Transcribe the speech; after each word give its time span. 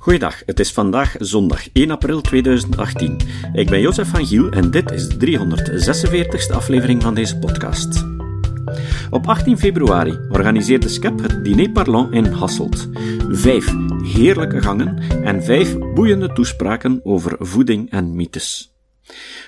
Goeiedag, 0.00 0.42
het 0.46 0.60
is 0.60 0.72
vandaag 0.72 1.14
zondag 1.18 1.72
1 1.72 1.90
april 1.90 2.20
2018. 2.20 3.20
Ik 3.52 3.70
ben 3.70 3.80
Jozef 3.80 4.08
van 4.08 4.26
Giel 4.26 4.50
en 4.50 4.70
dit 4.70 4.90
is 4.90 5.08
de 5.08 5.26
346ste 5.26 6.54
aflevering 6.54 7.02
van 7.02 7.14
deze 7.14 7.38
podcast. 7.38 8.06
Op 9.10 9.26
18 9.26 9.58
februari 9.58 10.18
organiseerde 10.30 10.88
SCEP 10.88 11.20
het 11.20 11.44
Diner 11.44 11.70
Parlant 11.70 12.12
in 12.14 12.24
Hasselt. 12.24 12.88
Vijf 13.28 13.74
heerlijke 14.02 14.62
gangen 14.62 14.98
en 15.24 15.44
vijf 15.44 15.78
boeiende 15.78 16.32
toespraken 16.32 17.00
over 17.04 17.36
voeding 17.38 17.90
en 17.90 18.16
mythes. 18.16 18.74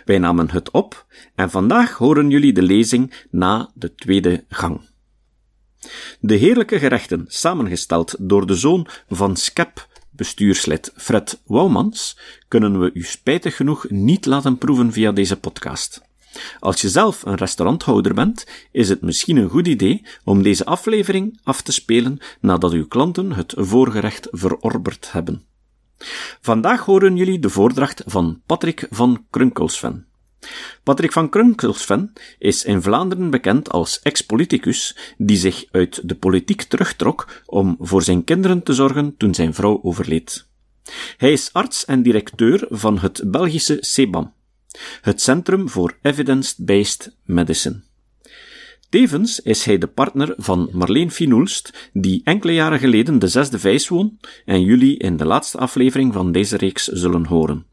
Wij 0.05 0.19
namen 0.19 0.50
het 0.50 0.71
op 0.71 1.07
en 1.34 1.50
vandaag 1.50 1.93
horen 1.93 2.30
jullie 2.30 2.53
de 2.53 2.62
lezing 2.62 3.27
na 3.30 3.71
de 3.75 3.95
tweede 3.95 4.45
gang. 4.48 4.80
De 6.21 6.34
heerlijke 6.34 6.79
gerechten, 6.79 7.25
samengesteld 7.29 8.14
door 8.19 8.46
de 8.46 8.55
zoon 8.55 8.87
van 9.09 9.37
Skep, 9.37 9.91
bestuurslid 10.23 10.93
Fred 10.96 11.40
Wouwmans, 11.46 12.18
kunnen 12.49 12.81
we 12.81 12.90
u 12.94 13.03
spijtig 13.03 13.57
genoeg 13.57 13.90
niet 13.90 14.26
laten 14.26 14.58
proeven 14.58 14.93
via 14.93 15.12
deze 15.12 15.36
podcast. 15.36 16.03
Als 16.61 16.81
je 16.81 16.89
zelf 16.89 17.22
een 17.25 17.35
restauranthouder 17.35 18.14
bent, 18.14 18.46
is 18.71 18.89
het 18.89 19.00
misschien 19.00 19.36
een 19.36 19.48
goed 19.48 19.67
idee 19.67 20.03
om 20.25 20.43
deze 20.43 20.64
aflevering 20.64 21.40
af 21.43 21.62
te 21.62 21.72
spelen 21.72 22.18
nadat 22.40 22.72
uw 22.72 22.86
klanten 22.86 23.32
het 23.32 23.54
voorgerecht 23.57 24.29
verorberd 24.31 25.12
hebben. 25.12 25.43
Vandaag 26.40 26.84
horen 26.84 27.17
jullie 27.17 27.39
de 27.39 27.50
voordracht 27.50 28.03
van 28.07 28.40
Patrick 28.46 28.86
van 28.90 29.26
Krunkelsven. 29.31 30.07
Patrick 30.82 31.13
van 31.13 31.29
Krunkelsven 31.29 32.12
is 32.39 32.64
in 32.64 32.83
Vlaanderen 32.83 33.31
bekend 33.31 33.70
als 33.70 34.01
ex-politicus 34.01 34.97
die 35.17 35.37
zich 35.37 35.65
uit 35.70 36.09
de 36.09 36.15
politiek 36.15 36.62
terugtrok 36.62 37.42
om 37.47 37.77
voor 37.81 38.03
zijn 38.03 38.25
kinderen 38.25 38.62
te 38.62 38.73
zorgen 38.73 39.17
toen 39.17 39.34
zijn 39.34 39.55
vrouw 39.55 39.81
overleed. 39.83 40.47
Hij 41.17 41.33
is 41.33 41.53
arts 41.53 41.84
en 41.84 42.03
directeur 42.03 42.67
van 42.70 42.99
het 42.99 43.23
Belgische 43.27 43.77
CEBAM, 43.81 44.33
het 45.01 45.21
Centrum 45.21 45.69
voor 45.69 45.97
Evidence-Based 46.03 47.17
Medicine. 47.25 47.83
Tevens 48.89 49.41
is 49.41 49.65
hij 49.65 49.79
de 49.79 49.87
partner 49.87 50.34
van 50.37 50.69
Marleen 50.73 51.11
Finoelst, 51.11 51.91
die 51.93 52.21
enkele 52.25 52.53
jaren 52.53 52.79
geleden 52.79 53.19
de 53.19 53.29
zesde 53.29 53.59
vijs 53.59 53.89
won 53.89 54.19
en 54.45 54.62
jullie 54.62 54.99
in 54.99 55.17
de 55.17 55.25
laatste 55.25 55.59
aflevering 55.59 56.12
van 56.12 56.33
deze 56.33 56.56
reeks 56.56 56.84
zullen 56.84 57.27
horen. 57.27 57.67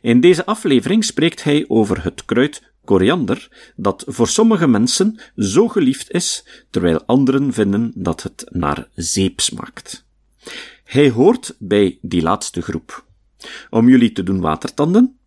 In 0.00 0.20
deze 0.20 0.46
aflevering 0.46 1.04
spreekt 1.04 1.44
hij 1.44 1.64
over 1.68 2.04
het 2.04 2.24
kruid 2.24 2.62
koriander, 2.84 3.72
dat 3.76 4.04
voor 4.06 4.28
sommige 4.28 4.66
mensen 4.66 5.20
zo 5.36 5.68
geliefd 5.68 6.10
is, 6.10 6.44
terwijl 6.70 7.04
anderen 7.04 7.52
vinden 7.52 7.92
dat 7.94 8.22
het 8.22 8.46
naar 8.48 8.88
zeep 8.94 9.40
smaakt. 9.40 10.06
Hij 10.84 11.10
hoort 11.10 11.56
bij 11.58 11.98
die 12.02 12.22
laatste 12.22 12.62
groep. 12.62 13.04
Om 13.70 13.88
jullie 13.88 14.12
te 14.12 14.22
doen 14.22 14.40
watertanden, 14.40 15.18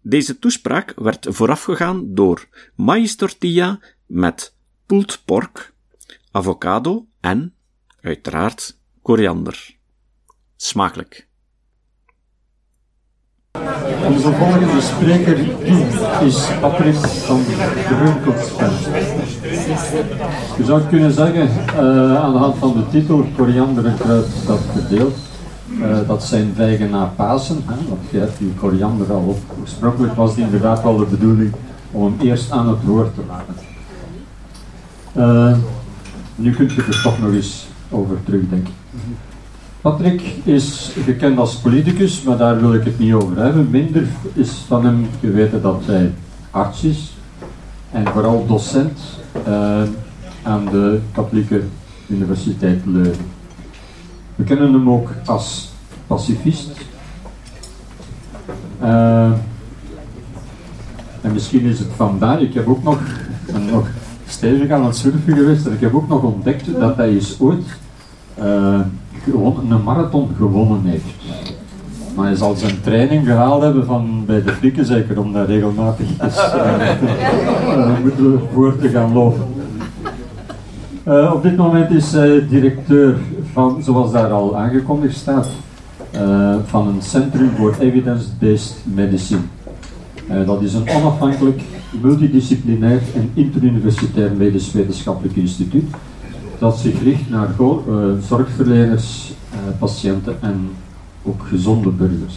deze 0.00 0.38
toespraak 0.38 0.92
werd 0.96 1.26
voorafgegaan 1.30 2.14
door 2.14 2.48
maïs 2.74 3.16
tortilla 3.16 3.80
met 4.06 4.54
pulled 4.86 5.22
pork, 5.24 5.74
avocado 6.30 7.06
en, 7.20 7.54
uiteraard, 8.00 8.78
koriander. 9.02 9.76
Smakelijk. 10.56 11.30
Onze 14.06 14.32
volgende 14.32 14.80
spreker 14.80 15.38
is 16.24 16.48
Patrick 16.60 16.94
van 16.94 17.42
Brunkelspel. 17.88 18.70
Je 20.56 20.64
zou 20.64 20.82
kunnen 20.82 21.12
zeggen, 21.12 21.48
uh, 21.74 22.16
aan 22.16 22.32
de 22.32 22.38
hand 22.38 22.58
van 22.58 22.72
de 22.72 22.88
titel 22.90 23.26
Koriander 23.36 23.86
en 23.86 23.96
dat 24.46 24.60
verdeelt, 24.72 25.16
uh, 25.78 25.96
dat 26.06 26.24
zijn 26.24 26.52
vijgen 26.54 26.90
na 26.90 27.12
Pasen, 27.16 27.62
hè, 27.66 27.74
want 27.88 28.00
je 28.10 28.18
hebt 28.18 28.38
die 28.38 28.52
koriander 28.60 29.12
al 29.12 29.24
op. 29.26 29.38
Oorspronkelijk 29.60 30.14
was 30.14 30.30
het 30.30 30.38
inderdaad 30.38 30.82
wel 30.82 30.96
de 30.96 31.04
bedoeling 31.04 31.52
om 31.90 32.04
hem 32.04 32.14
eerst 32.20 32.50
aan 32.50 32.68
het 32.68 32.84
woord 32.84 33.14
te 33.14 33.20
laten. 33.28 33.54
Uh, 35.16 35.56
nu 36.34 36.52
kunt 36.54 36.72
je 36.72 36.82
er 36.82 37.02
toch 37.02 37.20
nog 37.20 37.32
eens 37.32 37.66
over 37.90 38.16
terugdenken. 38.24 38.74
Patrick 39.82 40.20
is 40.44 40.92
bekend 41.06 41.38
als 41.38 41.54
politicus, 41.54 42.22
maar 42.22 42.36
daar 42.36 42.60
wil 42.60 42.74
ik 42.74 42.84
het 42.84 42.98
niet 42.98 43.12
over 43.12 43.36
hebben. 43.36 43.70
Minder 43.70 44.06
is 44.34 44.50
van 44.50 44.84
hem 44.84 45.06
geweten 45.20 45.62
dat 45.62 45.82
hij 45.84 46.12
arts 46.50 46.84
is 46.84 47.12
en 47.90 48.06
vooral 48.06 48.46
docent 48.46 48.98
uh, 49.48 49.82
aan 50.42 50.64
de 50.64 51.00
Katholieke 51.12 51.62
Universiteit 52.06 52.80
Leuven. 52.86 53.24
We 54.34 54.44
kennen 54.44 54.72
hem 54.72 54.90
ook 54.90 55.10
als 55.26 55.72
pacifist. 56.06 56.70
Uh, 58.82 59.32
en 61.20 61.32
misschien 61.32 61.64
is 61.64 61.78
het 61.78 61.90
vandaar, 61.96 62.42
ik 62.42 62.54
heb 62.54 62.68
ook 62.68 62.82
nog, 62.82 63.00
nog 63.70 63.88
stevig 64.26 64.70
aan 64.70 64.84
het 64.84 64.96
surfen 64.96 65.34
geweest 65.34 65.66
en 65.66 65.72
ik 65.72 65.80
heb 65.80 65.94
ook 65.94 66.08
nog 66.08 66.22
ontdekt 66.22 66.80
dat 66.80 66.96
hij 66.96 67.14
is 67.14 67.40
ooit 67.40 67.64
uh, 68.38 68.80
een 69.26 69.82
marathon 69.84 70.28
gewonnen 70.36 70.84
heeft. 70.84 71.04
Maar 72.14 72.26
hij 72.26 72.34
zal 72.34 72.54
zijn 72.54 72.80
training 72.80 73.26
gehaald 73.26 73.62
hebben 73.62 73.86
van 73.86 74.24
bij 74.26 74.42
de 74.42 74.52
flikken 74.52 74.86
zeker, 74.86 75.20
om 75.20 75.32
daar 75.32 75.46
regelmatig 75.46 76.06
eens, 76.20 76.36
uh, 76.54 78.00
moeten 78.02 78.40
voor 78.52 78.76
te 78.78 78.88
gaan 78.88 79.12
lopen. 79.12 79.44
Uh, 81.08 81.32
op 81.34 81.42
dit 81.42 81.56
moment 81.56 81.90
is 81.90 82.12
hij 82.12 82.48
directeur 82.48 83.16
van, 83.52 83.82
zoals 83.82 84.12
daar 84.12 84.30
al 84.30 84.56
aangekondigd 84.56 85.16
staat, 85.16 85.48
uh, 86.14 86.54
van 86.64 86.88
een 86.88 87.02
Centrum 87.02 87.50
voor 87.56 87.76
Evidence-Based 87.80 88.74
Medicine. 88.84 89.40
Uh, 90.30 90.46
dat 90.46 90.62
is 90.62 90.74
een 90.74 90.88
onafhankelijk, 90.88 91.62
multidisciplinair 92.02 93.00
en 93.14 93.30
interuniversitair 93.34 94.32
medisch 94.36 94.72
wetenschappelijk 94.72 95.36
instituut 95.36 95.84
dat 96.62 96.78
zich 96.78 97.02
richt 97.02 97.30
naar 97.30 97.48
uh, 97.58 97.74
zorgverleners, 98.20 99.32
uh, 99.52 99.58
patiënten 99.78 100.36
en 100.40 100.70
ook 101.22 101.42
gezonde 101.42 101.88
burgers. 101.90 102.34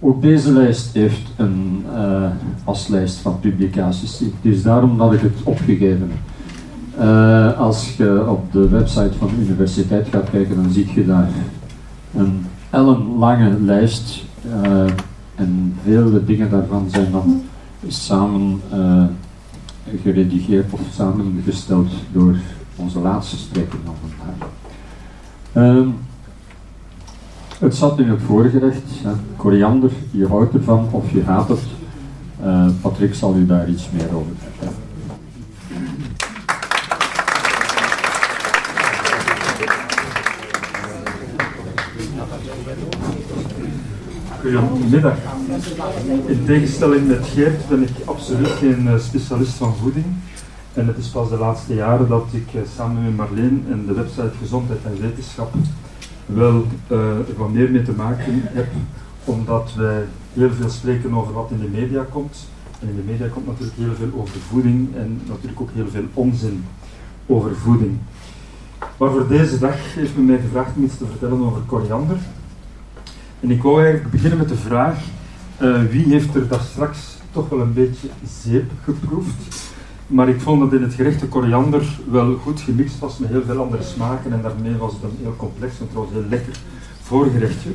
Ook 0.00 0.22
deze 0.22 0.52
lijst 0.52 0.92
heeft 0.92 1.30
een 1.36 1.84
uh, 1.94 2.30
aslijst 2.64 3.16
van 3.16 3.40
publicaties. 3.40 4.18
Het 4.18 4.32
is 4.42 4.62
daarom 4.62 4.98
dat 4.98 5.12
ik 5.12 5.20
het 5.20 5.42
opgegeven 5.42 6.10
heb. 6.10 7.56
als 7.56 7.96
je 7.96 8.24
op 8.28 8.52
de 8.52 8.68
website 8.68 9.18
van 9.18 9.28
de 9.28 9.42
universiteit 9.42 10.08
gaat 10.08 10.30
kijken, 10.30 10.56
dan 10.56 10.72
zie 10.72 10.92
je 10.94 11.06
daar 11.06 11.28
een 12.16 12.46
ellenlange 12.70 13.60
lijst 13.60 14.24
en 15.34 15.74
vele 15.84 16.24
dingen 16.24 16.50
daarvan 16.50 16.86
zijn 16.90 17.10
dan 17.10 17.42
samen 17.88 18.60
geredigeerd 20.02 20.72
of 20.72 20.80
samengesteld 20.92 21.90
door 22.12 22.36
onze 22.76 22.98
laatste 22.98 23.36
spreker 23.36 23.78
van 23.84 23.94
vandaag. 24.00 24.48
Um, 25.54 25.94
het 27.58 27.74
zat 27.74 27.98
in 27.98 28.08
het 28.08 28.22
voorgerecht, 28.22 28.82
hè, 29.02 29.12
koriander, 29.36 29.90
je 30.10 30.26
houdt 30.26 30.54
ervan 30.54 30.88
of 30.90 31.12
je 31.12 31.22
haat 31.22 31.48
het. 31.48 31.62
Uh, 32.44 32.66
Patrick 32.80 33.14
zal 33.14 33.36
u 33.36 33.46
daar 33.46 33.68
iets 33.68 33.88
meer 33.90 34.14
over 34.14 34.32
vertellen. 34.38 34.81
Goedemiddag. 44.42 45.16
In 46.26 46.44
tegenstelling 46.44 47.06
met 47.06 47.26
Geert 47.26 47.68
ben 47.68 47.82
ik 47.82 47.90
absoluut 48.04 48.48
geen 48.48 48.88
eh, 48.88 48.98
specialist 48.98 49.52
van 49.52 49.74
voeding. 49.76 50.04
En 50.74 50.86
het 50.86 50.96
is 50.96 51.06
pas 51.08 51.28
de 51.28 51.36
laatste 51.36 51.74
jaren 51.74 52.08
dat 52.08 52.26
ik 52.30 52.54
eh, 52.54 52.60
samen 52.76 53.02
met 53.02 53.16
Marleen 53.16 53.64
en 53.70 53.86
de 53.86 53.92
website 53.92 54.30
Gezondheid 54.38 54.78
en 54.84 55.00
Wetenschap 55.00 55.54
wel 56.26 56.66
er 56.88 57.36
wat 57.36 57.52
meer 57.52 57.70
mee 57.70 57.82
te 57.82 57.92
maken 57.92 58.42
heb, 58.44 58.66
omdat 59.24 59.74
wij 59.76 60.04
heel 60.32 60.50
veel 60.50 60.70
spreken 60.70 61.14
over 61.14 61.32
wat 61.32 61.50
in 61.50 61.60
de 61.60 61.78
media 61.78 62.06
komt. 62.10 62.48
En 62.80 62.88
in 62.88 62.96
de 62.96 63.12
media 63.12 63.26
komt 63.28 63.46
natuurlijk 63.46 63.76
heel 63.76 63.94
veel 63.94 64.20
over 64.20 64.40
voeding 64.48 64.96
en 64.96 65.20
natuurlijk 65.26 65.60
ook 65.60 65.70
heel 65.74 65.88
veel 65.88 66.04
onzin 66.14 66.64
over 67.26 67.56
voeding. 67.56 67.98
Maar 68.98 69.10
voor 69.10 69.28
deze 69.28 69.58
dag 69.58 69.94
heeft 69.94 70.16
men 70.16 70.26
mij 70.26 70.38
gevraagd 70.38 70.76
om 70.76 70.84
iets 70.84 70.98
te 70.98 71.06
vertellen 71.06 71.44
over 71.44 71.60
koriander. 71.66 72.16
En 73.42 73.50
ik 73.50 73.62
wou 73.62 73.82
eigenlijk 73.82 74.10
beginnen 74.10 74.38
met 74.38 74.48
de 74.48 74.56
vraag, 74.56 74.98
uh, 75.62 75.82
wie 75.90 76.04
heeft 76.04 76.34
er 76.34 76.48
daar 76.48 76.60
straks 76.70 76.98
toch 77.30 77.48
wel 77.48 77.60
een 77.60 77.72
beetje 77.72 78.08
zeep 78.42 78.70
geproefd? 78.84 79.70
Maar 80.06 80.28
ik 80.28 80.40
vond 80.40 80.60
dat 80.60 80.72
in 80.72 80.82
het 80.82 80.94
gerecht 80.94 81.20
de 81.20 81.26
koriander 81.26 81.98
wel 82.10 82.36
goed 82.36 82.60
gemixt 82.60 82.98
was 82.98 83.18
met 83.18 83.28
heel 83.28 83.42
veel 83.42 83.62
andere 83.62 83.82
smaken 83.82 84.32
en 84.32 84.42
daarmee 84.42 84.76
was 84.76 84.92
het 84.92 85.02
een 85.02 85.18
heel 85.22 85.36
complex 85.36 85.80
en 85.80 85.88
trouwens 85.88 86.16
heel 86.16 86.28
lekker 86.28 86.52
voorgerechtje. 87.02 87.70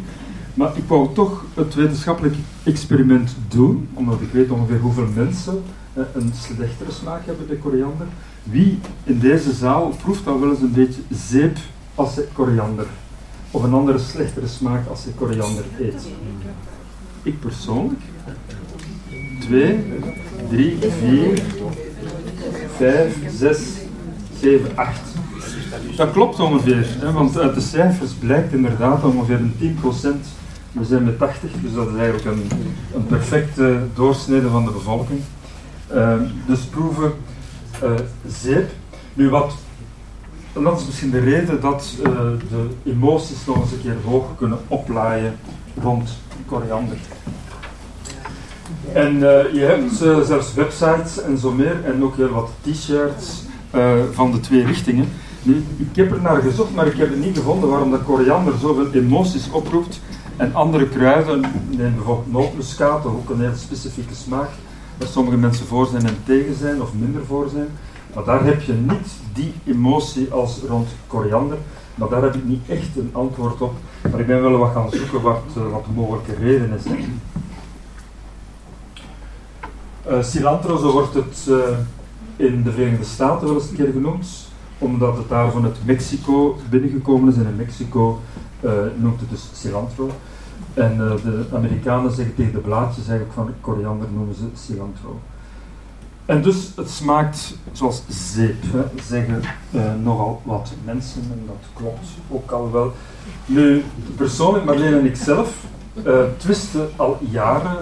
Maar 0.54 0.78
ik 0.78 0.84
wou 0.88 1.14
toch 1.14 1.46
het 1.54 1.76
wetenschappelijk 1.76 2.36
experiment 2.64 3.36
doen, 3.48 3.90
omdat 3.94 4.22
ik 4.22 4.32
weet 4.32 4.50
ongeveer 4.50 4.80
hoeveel 4.80 5.08
mensen 5.16 5.64
uh, 5.98 6.04
een 6.14 6.32
slechtere 6.34 6.92
smaak 6.92 7.26
hebben 7.26 7.48
bij 7.48 7.58
koriander. 7.58 8.08
Wie 8.44 8.80
in 9.04 9.20
deze 9.20 9.52
zaal 9.54 9.94
proeft 10.04 10.24
dan 10.24 10.40
wel 10.40 10.50
eens 10.50 10.62
een 10.62 10.74
beetje 10.74 11.02
zeep 11.10 11.58
als 11.96 12.20
koriander? 12.34 12.86
Of 13.52 13.64
een 13.64 13.74
andere 13.74 13.98
slechtere 13.98 14.48
smaak 14.48 14.88
als 14.88 15.04
je 15.04 15.10
koriander 15.12 15.64
eet? 15.80 16.08
Ik 17.24 17.40
persoonlijk. 17.40 18.02
2, 19.40 19.80
3, 20.50 20.78
4, 21.00 21.42
5, 22.78 23.18
6, 23.30 23.60
7, 24.40 24.78
8. 24.78 25.00
Dat 25.96 26.12
klopt 26.12 26.40
ongeveer, 26.40 26.88
hè, 27.00 27.12
want 27.12 27.38
uit 27.38 27.56
de 27.56 27.62
cijfers 27.62 28.12
blijkt 28.12 28.54
inderdaad 28.54 29.04
ongeveer 29.04 29.40
een 29.40 29.54
10%. 29.60 30.36
We 30.72 30.86
zijn 30.86 31.04
met 31.04 31.18
80, 31.18 31.52
dus 31.62 31.74
dat 31.74 31.88
is 31.88 31.96
eigenlijk 31.96 32.26
een, 32.26 32.50
een 32.96 33.06
perfecte 33.06 33.80
doorsnede 33.94 34.50
van 34.50 34.66
de 34.66 34.72
bevolking. 34.72 35.20
Uh, 35.94 36.14
dus 36.46 36.60
proeven 36.60 37.14
uh, 37.84 37.92
zeep. 38.28 38.70
Nu 39.14 39.30
wat, 39.30 39.54
en 40.58 40.64
dat 40.64 40.80
is 40.80 40.86
misschien 40.86 41.12
de 41.12 41.20
reden 41.20 41.62
dat 41.62 41.94
uh, 42.00 42.06
de 42.50 42.90
emoties 42.92 43.46
nog 43.46 43.62
eens 43.62 43.72
een 43.72 43.82
keer 43.82 43.96
hoog 44.06 44.26
kunnen 44.38 44.60
oplaaien 44.68 45.36
rond 45.82 46.10
koriander. 46.46 46.98
En 48.94 49.16
uh, 49.16 49.54
je 49.54 49.60
hebt 49.60 50.04
uh, 50.04 50.20
zelfs 50.20 50.54
websites 50.54 51.22
en 51.22 51.38
zo 51.38 51.52
meer, 51.52 51.84
en 51.86 52.04
ook 52.04 52.16
heel 52.16 52.30
wat 52.30 52.50
t-shirts 52.62 53.46
van 54.12 54.32
de 54.32 54.40
twee 54.40 54.66
richtingen. 54.66 55.10
Ik 55.78 55.96
heb 55.96 56.12
er 56.12 56.22
naar 56.22 56.42
gezocht, 56.42 56.76
maar 56.76 56.88
ik 56.88 56.98
heb 56.98 57.10
het 57.10 57.26
niet 57.26 57.38
gevonden 57.38 57.70
waarom 57.70 57.92
dat 57.92 58.04
koriander 58.04 58.54
zoveel 58.62 58.92
emoties 58.92 59.50
oproept. 59.52 60.02
En 60.38 60.54
andere 60.54 60.88
kruiden, 60.88 61.42
neem 61.70 61.96
bijvoorbeeld 61.96 62.32
nootmuskaat, 62.32 63.06
ook 63.06 63.30
een 63.30 63.40
heel 63.40 63.56
specifieke 63.56 64.16
smaak, 64.16 64.50
waar 64.98 65.08
sommige 65.08 65.38
mensen 65.38 65.66
voor 65.66 65.88
zijn 65.88 66.06
en 66.06 66.18
tegen 66.26 66.56
zijn, 66.56 66.82
of 66.82 66.94
minder 66.94 67.26
voor 67.26 67.50
zijn. 67.50 67.68
Maar 68.16 68.24
daar 68.24 68.44
heb 68.46 68.62
je 68.62 68.74
niet 68.74 69.12
die 69.34 69.54
emotie 69.66 70.32
als 70.32 70.62
rond 70.68 70.90
koriander. 71.08 71.58
Maar 71.96 72.10
daar 72.10 72.22
heb 72.22 72.36
ik 72.36 72.44
niet 72.46 72.70
echt 72.70 72.98
een 72.98 73.10
antwoord 73.12 73.62
op. 73.62 73.74
Maar 74.12 74.20
ik 74.20 74.28
ben 74.28 74.42
wel 74.42 74.58
wat 74.58 74.72
gaan 74.72 74.90
zoeken 74.90 75.22
wat, 75.22 75.42
wat 75.72 75.86
de 75.86 75.92
mogelijke 75.96 76.34
redenen 76.36 76.80
zijn. 76.80 77.22
Uh, 80.10 80.24
cilantro, 80.24 80.78
zo 80.78 80.92
wordt 80.92 81.14
het 81.14 81.46
uh, 81.50 81.58
in 82.36 82.64
de 82.64 82.72
Verenigde 82.72 83.06
Staten 83.06 83.48
wel 83.48 83.56
eens 83.56 83.70
een 83.70 83.76
keer 83.76 83.92
genoemd, 83.92 84.28
omdat 84.78 85.18
het 85.18 85.30
daar 85.30 85.52
vanuit 85.52 85.86
Mexico 85.86 86.58
binnengekomen 86.70 87.34
is. 87.34 87.38
En 87.40 87.48
in 87.48 87.56
Mexico 87.56 88.20
uh, 88.62 88.72
noemt 88.96 89.20
het 89.20 89.30
dus 89.30 89.50
cilantro. 89.54 90.10
En 90.74 90.98
de 90.98 91.46
Amerikanen 91.54 92.12
zeggen 92.12 92.36
tegen 92.36 92.54
de 92.54 92.60
blaadjes 92.60 93.08
eigenlijk 93.08 93.34
van 93.34 93.50
koriander 93.62 94.08
noemen 94.14 94.36
ze 94.36 94.44
cilantro. 94.54 95.20
En 96.28 96.42
dus 96.42 96.72
het 96.76 96.90
smaakt 96.90 97.56
zoals 97.72 98.02
zeep, 98.08 98.64
zeggen 99.08 99.42
nogal 100.04 100.42
wat 100.44 100.72
mensen, 100.86 101.22
en 101.22 101.44
dat 101.46 101.70
klopt 101.74 102.08
ook 102.30 102.52
al 102.52 102.72
wel. 102.72 102.92
Nu, 103.46 103.84
persoonlijk, 104.16 104.66
Marlene 104.66 105.00
en 105.00 105.06
ik 105.06 105.16
zelf, 105.16 105.54
twisten 106.38 106.90
al 106.96 107.18
jaren 107.30 107.78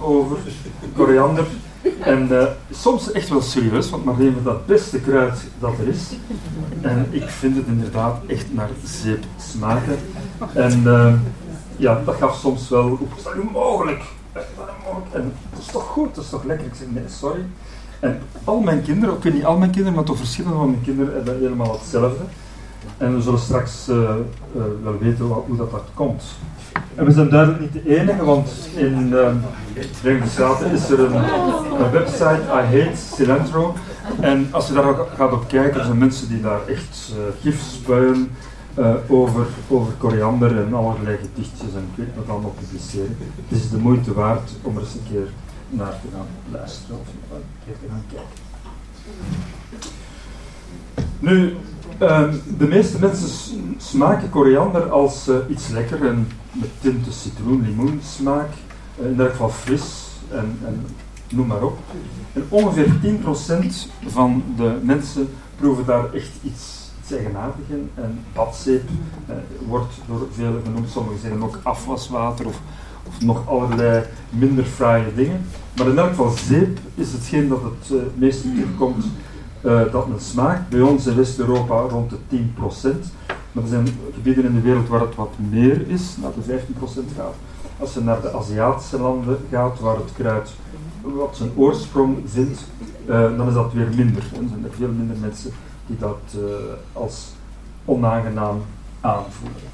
over 0.00 0.38
koriander. 0.96 1.46
En 2.00 2.28
soms 2.70 3.12
echt 3.12 3.28
wel 3.28 3.42
serieus, 3.42 3.90
want 3.90 4.04
Marleen 4.04 4.32
vindt 4.32 4.44
dat 4.44 4.54
het 4.54 4.66
beste 4.66 5.00
kruid 5.00 5.44
dat 5.58 5.78
er 5.78 5.88
is. 5.88 6.12
En 6.80 7.06
ik 7.10 7.28
vind 7.28 7.56
het 7.56 7.66
inderdaad 7.66 8.20
echt 8.26 8.54
naar 8.54 8.70
zeep 8.84 9.24
smaken. 9.38 9.98
En 10.52 10.82
ja, 11.76 12.02
dat 12.04 12.14
gaf 12.14 12.36
soms 12.36 12.68
wel 12.68 12.90
op. 13.00 13.12
Is 13.16 13.22
dat 13.22 13.52
mogelijk? 13.52 14.02
En 15.12 15.32
dat 15.50 15.60
is 15.60 15.66
toch 15.66 15.86
goed, 15.86 16.14
dat 16.14 16.24
is 16.24 16.30
toch 16.30 16.44
lekker? 16.44 16.66
Ik 16.66 16.74
zeg 16.74 16.88
nee, 16.90 17.04
sorry. 17.08 17.44
En 18.00 18.18
al 18.44 18.60
mijn 18.60 18.82
kinderen, 18.82 19.16
ik 19.16 19.22
weet 19.22 19.34
niet 19.34 19.44
al 19.44 19.58
mijn 19.58 19.70
kinderen, 19.70 19.94
maar 19.94 20.04
toch 20.04 20.16
verschillende 20.16 20.56
van 20.56 20.70
mijn 20.70 20.82
kinderen 20.82 21.14
hebben 21.14 21.38
helemaal 21.38 21.72
hetzelfde. 21.72 22.24
En 22.98 23.14
we 23.14 23.22
zullen 23.22 23.38
straks 23.38 23.88
uh, 23.88 24.10
wel 24.82 24.98
weten 24.98 25.28
wat, 25.28 25.44
hoe 25.46 25.56
dat, 25.56 25.70
dat 25.70 25.84
komt. 25.94 26.24
En 26.94 27.04
we 27.04 27.12
zijn 27.12 27.28
duidelijk 27.28 27.60
niet 27.60 27.72
de 27.72 27.98
enige, 28.00 28.24
want 28.24 28.68
in 28.74 29.02
uh, 29.04 29.10
de 29.74 29.88
Verenigde 29.92 30.30
Staten 30.30 30.70
is 30.70 30.90
er 30.90 31.00
een, 31.00 31.22
website, 31.92 32.40
I 32.46 32.76
Hate 32.76 32.96
Cilantro. 33.14 33.74
En 34.20 34.48
als 34.50 34.66
je 34.66 34.72
daar 34.72 34.94
gaat 35.16 35.32
op 35.32 35.48
kijken, 35.48 35.80
er 35.80 35.86
zijn 35.86 35.98
mensen 35.98 36.28
die 36.28 36.40
daar 36.40 36.66
echt 36.66 37.12
uh, 37.12 37.22
gif 37.40 37.60
spuien 37.60 38.30
over, 39.08 39.46
over 39.68 39.92
koriander 39.92 40.58
en 40.58 40.74
allerlei 40.74 41.16
gedichtjes 41.16 41.74
en 41.74 41.88
ik 41.90 41.96
weet 42.04 42.14
wat 42.16 42.28
allemaal 42.28 42.54
publiceren. 42.60 43.16
Het 43.48 43.58
is 43.58 43.70
de 43.70 43.76
moeite 43.78 44.14
waard 44.14 44.50
om 44.62 44.76
er 44.76 44.82
eens 44.82 44.94
een 44.94 45.06
keer 45.10 45.28
naar 45.68 46.00
te 46.00 46.08
gaan 46.14 46.26
luisteren 46.50 46.98
of 47.00 47.06
een 47.32 47.42
keer 47.64 47.74
te 47.80 47.88
gaan 47.88 48.04
kijken. 48.08 48.46
Nu, 51.18 51.56
uh, 52.02 52.32
de 52.58 52.66
meeste 52.66 52.98
mensen 52.98 53.28
smaken 53.76 54.30
koriander 54.30 54.90
als 54.90 55.28
uh, 55.28 55.36
iets 55.48 55.68
lekker 55.68 56.06
en 56.06 56.28
met 56.52 56.68
tinten 56.80 57.12
citroen, 57.12 57.62
limoen 57.62 58.00
smaak, 58.04 58.48
uh, 58.98 59.04
in 59.04 59.10
ieder 59.10 59.30
geval 59.30 59.48
fris 59.48 60.06
en, 60.30 60.58
en, 60.66 60.86
noem 61.28 61.46
maar 61.46 61.62
op. 61.62 61.78
En 62.32 62.44
ongeveer 62.48 62.92
10% 63.02 63.10
van 64.06 64.44
de 64.56 64.78
mensen 64.82 65.28
proeven 65.56 65.84
daar 65.84 66.12
echt 66.14 66.30
iets, 66.42 66.90
iets 67.00 67.12
eigenaardigs 67.12 67.68
in. 67.68 67.90
En 67.94 68.24
badzeep 68.32 68.88
uh, 69.30 69.36
wordt 69.66 69.94
door 70.06 70.26
velen 70.32 70.62
genoemd, 70.64 70.90
sommigen 70.90 71.20
zeggen 71.20 71.42
ook 71.42 71.60
afwaswater 71.62 72.46
of 72.46 72.60
nog 73.20 73.48
allerlei 73.48 74.04
minder 74.30 74.64
fraaie 74.64 75.14
dingen. 75.14 75.40
Maar 75.76 75.86
in 75.86 75.98
elk 75.98 76.08
geval 76.08 76.30
zeep 76.30 76.78
is 76.94 77.12
hetgeen 77.12 77.48
dat 77.48 77.62
het 77.62 77.90
uh, 77.90 78.02
meest 78.14 78.42
terugkomt 78.42 79.04
uh, 79.62 79.92
dat 79.92 80.08
men 80.08 80.20
smaakt. 80.20 80.68
Bij 80.68 80.80
ons 80.80 81.06
in 81.06 81.16
West-Europa 81.16 81.80
rond 81.80 82.10
de 82.10 82.16
10%. 82.36 82.40
Maar 83.52 83.62
er 83.62 83.68
zijn 83.68 83.88
gebieden 84.14 84.44
in 84.44 84.54
de 84.54 84.60
wereld 84.60 84.88
waar 84.88 85.00
het 85.00 85.14
wat 85.14 85.34
meer 85.50 85.88
is, 85.88 86.16
naar 86.22 86.30
de 86.46 86.58
15% 86.58 87.16
gaat. 87.16 87.34
Als 87.78 87.94
je 87.94 88.00
naar 88.00 88.20
de 88.20 88.32
Aziatische 88.32 89.00
landen 89.00 89.38
gaat, 89.50 89.80
waar 89.80 89.96
het 89.96 90.12
kruid 90.14 90.50
wat 91.02 91.36
zijn 91.36 91.50
oorsprong 91.56 92.16
vindt, 92.26 92.60
uh, 93.08 93.36
dan 93.36 93.48
is 93.48 93.54
dat 93.54 93.72
weer 93.72 93.88
minder. 93.96 94.22
Er 94.22 94.48
zijn 94.48 94.64
er 94.64 94.76
veel 94.76 94.92
minder 94.92 95.16
mensen 95.20 95.50
die 95.86 95.96
dat 95.98 96.36
als 96.92 97.28
onaangenaam 97.84 98.60
aanvoelen. 99.00 99.67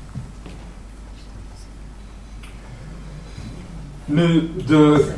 Nu, 4.06 4.50
de, 4.66 5.12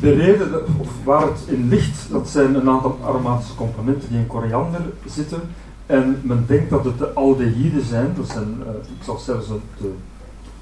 de 0.00 0.12
reden, 0.12 0.64
of 0.78 0.88
waar 1.04 1.26
het 1.26 1.40
in 1.46 1.68
ligt, 1.68 2.10
dat 2.10 2.28
zijn 2.28 2.54
een 2.54 2.68
aantal 2.68 2.98
aromatische 3.04 3.54
componenten 3.54 4.08
die 4.08 4.18
in 4.18 4.26
koriander 4.26 4.80
zitten. 5.06 5.40
En 5.86 6.20
men 6.22 6.44
denkt 6.46 6.70
dat 6.70 6.84
het 6.84 6.98
de 6.98 7.12
aldehyden 7.12 7.84
zijn, 7.84 8.12
dat 8.16 8.28
zijn, 8.28 8.56
uh, 8.60 8.68
ik 8.68 9.04
zal 9.04 9.18
zelfs 9.18 9.46
de, 9.48 9.92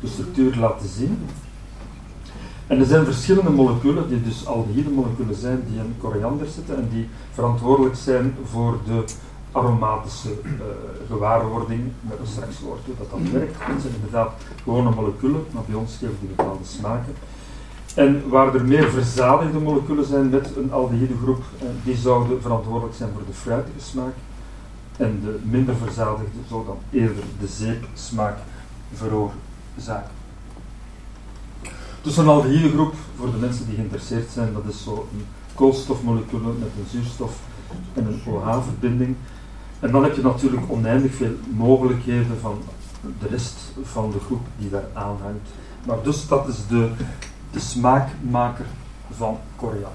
de 0.01 0.07
structuur 0.07 0.57
laten 0.57 0.89
zien. 0.89 1.19
En 2.67 2.79
er 2.79 2.87
zijn 2.87 3.05
verschillende 3.05 3.51
moleculen, 3.51 4.09
die 4.09 4.23
dus 4.23 4.47
aldehyde 4.47 4.91
moleculen 4.91 5.35
zijn, 5.35 5.63
die 5.69 5.79
in 5.79 5.95
koriander 5.99 6.47
zitten 6.47 6.77
en 6.77 6.89
die 6.93 7.09
verantwoordelijk 7.33 7.97
zijn 7.97 8.35
voor 8.45 8.79
de 8.87 9.05
aromatische 9.53 10.31
uh, 10.31 10.51
gewaarwording, 11.09 11.81
met 12.01 12.19
een 12.19 12.27
straks 12.27 12.61
woord 12.61 12.81
hoe 12.85 12.95
dat 12.99 13.11
dan 13.11 13.33
werkt. 13.33 13.59
Dat 13.59 13.81
zijn 13.81 13.95
inderdaad 13.95 14.33
gewone 14.63 14.91
moleculen, 14.91 15.45
maar 15.51 15.63
bij 15.67 15.75
ons 15.75 15.93
geven 15.93 16.17
die 16.21 16.29
bepaalde 16.29 16.65
smaken. 16.65 17.15
En 17.95 18.29
waar 18.29 18.55
er 18.55 18.65
meer 18.65 18.91
verzadigde 18.91 19.59
moleculen 19.59 20.05
zijn 20.05 20.29
met 20.29 20.57
een 20.57 20.73
aldehydegroep, 20.73 21.43
eh, 21.59 21.67
die 21.85 21.97
zouden 21.97 22.43
verantwoordelijk 22.43 22.97
zijn 22.97 23.11
voor 23.13 23.27
de 23.27 23.33
fruitige 23.33 23.81
smaak. 23.81 24.15
En 24.97 25.21
de 25.25 25.39
minder 25.43 25.77
verzadigde 25.77 26.39
zou 26.49 26.67
dan 26.67 26.79
eerder 26.91 27.25
de 27.41 27.47
zeepsmaak 27.47 28.37
veroorzaken. 28.93 30.19
Dus 32.03 32.17
een 32.17 32.29
aldehydegroep, 32.29 32.95
voor 33.17 33.31
de 33.31 33.37
mensen 33.37 33.67
die 33.67 33.75
geïnteresseerd 33.75 34.31
zijn, 34.31 34.53
dat 34.53 34.65
is 34.69 34.83
zo 34.83 35.09
een 35.13 35.25
koolstofmolecuul 35.55 36.41
met 36.41 36.69
een 36.79 36.87
zuurstof 36.91 37.39
en 37.95 38.07
een 38.07 38.33
OH-verbinding. 38.33 39.17
En 39.81 39.91
dan 39.91 40.03
heb 40.03 40.17
je 40.17 40.23
natuurlijk 40.23 40.63
oneindig 40.69 41.15
veel 41.15 41.35
mogelijkheden 41.57 42.39
van 42.41 42.59
de 43.21 43.29
rest 43.29 43.57
van 43.83 44.11
de 44.11 44.19
groep 44.19 44.47
die 44.59 44.71
daar 44.71 44.89
aanhangt. 44.93 45.49
Maar 45.87 46.03
dus 46.03 46.29
dat 46.29 46.49
is 46.49 46.57
de 46.69 46.91
de 47.51 47.61
smaakmaker 47.61 48.65
van 49.17 49.39
koriander. 49.57 49.91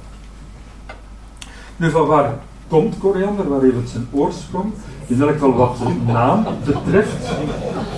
Nu, 1.75 1.89
van 1.89 2.05
waar 2.05 2.33
komt 2.67 2.97
koriander? 2.97 3.49
Waar 3.49 3.61
heeft 3.61 3.75
het 3.75 3.89
zijn 3.89 4.07
oorsprong? 4.11 4.73
In 5.07 5.21
elk 5.21 5.31
geval 5.31 5.53
wat 5.53 5.77
de 5.77 6.11
naam 6.11 6.45
betreft. 6.65 7.29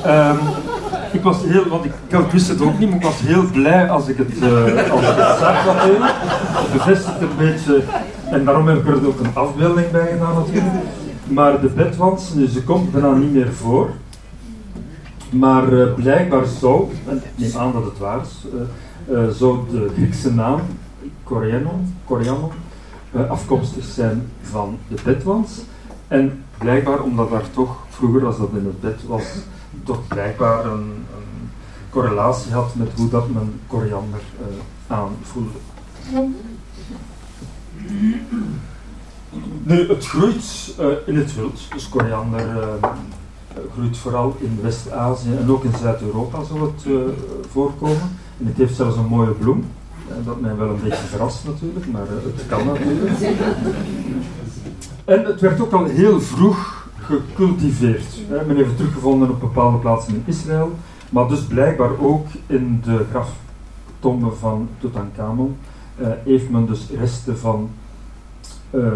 Um, 0.06 0.38
ik 1.12 1.22
was 1.22 1.44
heel, 1.44 1.68
want 1.68 1.86
ik, 1.86 1.92
wist 2.32 2.48
het 2.48 2.62
ook 2.62 2.80
niet, 2.80 2.90
maar 2.90 2.98
ik 2.98 3.04
was 3.04 3.20
heel 3.20 3.46
blij 3.52 3.90
als 3.90 4.08
ik 4.08 4.18
het, 4.18 4.34
uh, 4.42 4.92
als 4.92 5.02
ik 5.02 5.16
het 5.16 5.38
zag 5.40 5.66
dat 5.66 5.76
Het 5.82 6.72
bevestigt 6.72 7.22
een 7.22 7.38
beetje, 7.38 7.82
en 8.32 8.46
daarom 8.46 8.68
heb 8.68 8.78
ik 8.78 8.88
er 8.88 9.08
ook 9.08 9.20
een 9.20 9.36
afbeelding 9.36 9.92
bij 9.92 10.08
gedaan 10.12 10.36
natuurlijk. 10.36 10.76
Maar 11.28 11.62
de 11.62 11.68
bedwans, 11.68 12.34
nu, 12.34 12.48
ze 12.48 12.64
komt 12.64 12.92
bijna 12.92 13.12
niet 13.12 13.34
meer 13.34 13.54
voor. 13.54 13.90
Maar 15.30 15.74
uh, 15.74 15.94
blijkbaar 15.94 16.46
zou, 16.46 16.90
en 17.08 17.18
ik 17.18 17.24
neem 17.36 17.58
aan 17.58 17.72
dat 17.72 17.84
het 17.84 17.98
waar 17.98 18.22
is, 18.22 18.46
uh, 18.54 18.62
uh, 19.10 19.30
zou 19.30 19.70
de 19.70 19.92
Griekse 19.96 20.34
naam 20.34 20.62
Corianon, 21.24 22.52
uh, 23.16 23.30
afkomstig 23.30 23.86
zijn 23.86 24.32
van 24.42 24.78
de 24.88 24.96
bedwans. 25.04 25.52
En 26.08 26.44
blijkbaar 26.58 27.02
omdat 27.02 27.30
daar 27.30 27.52
toch, 27.52 27.78
vroeger 27.90 28.26
als 28.26 28.38
dat 28.38 28.50
in 28.56 28.66
het 28.66 28.82
bed 28.82 29.04
was, 29.08 29.24
toch 29.84 30.08
blijkbaar 30.08 30.66
een, 30.66 30.72
een, 30.72 31.50
correlatie 31.90 32.52
had 32.52 32.76
met 32.76 32.88
hoe 32.96 33.10
dat 33.10 33.30
men 33.30 33.60
koriander 33.68 34.20
uh, 34.40 34.96
aanvoelde. 34.96 35.58
Nu, 39.64 39.88
het 39.88 40.06
groeit 40.06 40.76
in 41.06 41.18
het 41.18 41.36
wild, 41.36 41.60
dus 41.74 41.90
koriander 41.90 42.46
groeit 43.74 43.98
vooral 43.98 44.36
in 44.40 44.60
West-Azië 44.62 45.36
en 45.36 45.50
ook 45.50 45.64
in 45.64 45.78
Zuid-Europa 45.82 46.44
zal 46.44 46.62
het 46.62 46.86
voorkomen. 47.52 48.18
Het 48.46 48.58
heeft 48.58 48.76
zelfs 48.76 48.98
een 48.98 49.06
mooie 49.06 49.32
bloem. 49.32 49.64
dat 50.26 50.42
mij 50.42 50.56
wel 50.56 50.70
een 50.70 50.82
beetje 50.84 51.06
verrast 51.06 51.46
natuurlijk, 51.46 51.92
maar 51.92 52.08
het 52.08 52.46
kan 52.48 52.66
natuurlijk. 52.66 53.20
En 55.06 55.26
het 55.26 55.42
werd 55.42 55.62
ook 55.62 55.72
al 55.72 55.86
heel 55.86 56.22
vroeg 56.22 56.88
gecultiveerd. 56.96 58.22
Men 58.30 58.56
heeft 58.56 58.68
het 58.68 58.78
teruggevonden 58.78 59.30
op 59.30 59.40
bepaalde 59.40 59.78
plaatsen 59.78 60.14
in 60.14 60.24
Israël, 60.26 60.72
maar 61.10 61.28
dus 61.28 61.42
blijkbaar 61.42 62.00
ook 62.00 62.28
in 62.48 62.82
de 62.84 63.06
graftomben 63.10 64.38
van 64.38 64.70
Tutankhamon 64.80 65.58
heeft 66.24 66.50
men 66.50 66.66
dus 66.66 66.88
resten 66.98 67.38
van, 67.38 67.70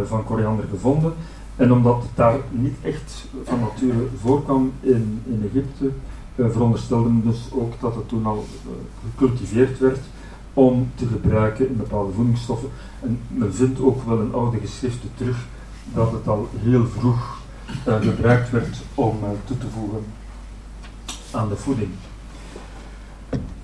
van 0.06 0.24
koriander 0.24 0.66
gevonden. 0.72 1.14
En 1.56 1.72
omdat 1.72 2.02
het 2.02 2.12
daar 2.16 2.36
niet 2.52 2.76
echt 2.82 3.26
van 3.44 3.60
nature 3.60 4.08
voorkwam 4.22 4.72
in, 4.80 5.22
in 5.26 5.50
Egypte, 5.52 5.92
uh, 6.36 6.46
veronderstelde 6.50 7.10
men 7.10 7.24
dus 7.24 7.50
ook 7.52 7.74
dat 7.80 7.96
het 7.96 8.08
toen 8.08 8.26
al 8.26 8.46
gecultiveerd 9.10 9.80
werd 9.80 10.00
om 10.54 10.92
te 10.96 11.06
gebruiken 11.06 11.68
in 11.68 11.78
bepaalde 11.78 12.14
voedingsstoffen. 12.14 12.70
En 13.02 13.20
men 13.28 13.54
vindt 13.54 13.82
ook 13.82 14.04
wel 14.04 14.22
in 14.22 14.34
oude 14.34 14.60
geschriften 14.60 15.10
terug 15.16 15.46
dat 15.94 16.12
het 16.12 16.28
al 16.28 16.50
heel 16.58 16.86
vroeg 16.86 17.40
uh, 17.88 17.96
gebruikt 18.02 18.50
werd 18.50 18.78
om 18.96 19.20
toe 19.46 19.58
te 19.58 19.68
voegen 19.74 20.04
aan 21.32 21.50
de 21.50 21.56
voeding. 21.56 21.90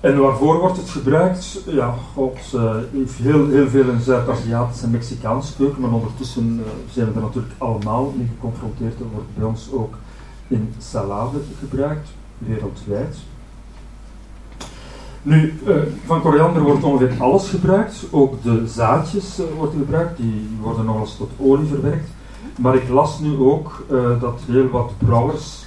En 0.00 0.18
waarvoor 0.18 0.60
wordt 0.60 0.76
het 0.76 0.90
gebruikt? 0.90 1.60
Ja, 1.66 1.94
God 2.14 2.38
heel, 3.22 3.48
heel 3.48 3.68
veel 3.68 3.88
in 3.88 4.00
Zuid-Aziatische 4.00 4.84
en 4.84 4.90
Mexicaanse 4.90 5.56
keuken, 5.56 5.80
maar 5.80 5.92
ondertussen 5.92 6.64
zijn 6.90 7.06
we 7.06 7.14
er 7.14 7.20
natuurlijk 7.20 7.54
allemaal 7.58 8.14
mee 8.16 8.28
geconfronteerd. 8.34 9.00
Er 9.00 9.06
wordt 9.12 9.34
bij 9.34 9.44
ons 9.44 9.72
ook 9.72 9.94
in 10.48 10.74
salade 10.78 11.38
gebruikt, 11.58 12.08
wereldwijd. 12.38 13.16
Nu, 15.22 15.54
uh, 15.66 15.76
van 16.04 16.20
koriander 16.20 16.62
wordt 16.62 16.84
ongeveer 16.84 17.22
alles 17.22 17.48
gebruikt, 17.48 18.06
ook 18.10 18.42
de 18.42 18.66
zaadjes 18.66 19.40
uh, 19.40 19.46
worden 19.56 19.78
gebruikt, 19.78 20.16
die 20.16 20.48
worden 20.60 20.84
nog 20.84 21.00
eens 21.00 21.16
tot 21.16 21.30
olie 21.38 21.66
verwerkt. 21.66 22.08
Maar 22.58 22.74
ik 22.74 22.88
las 22.88 23.20
nu 23.20 23.36
ook 23.36 23.84
uh, 23.90 24.20
dat 24.20 24.40
heel 24.46 24.68
wat 24.68 24.92
brouwers 24.98 25.66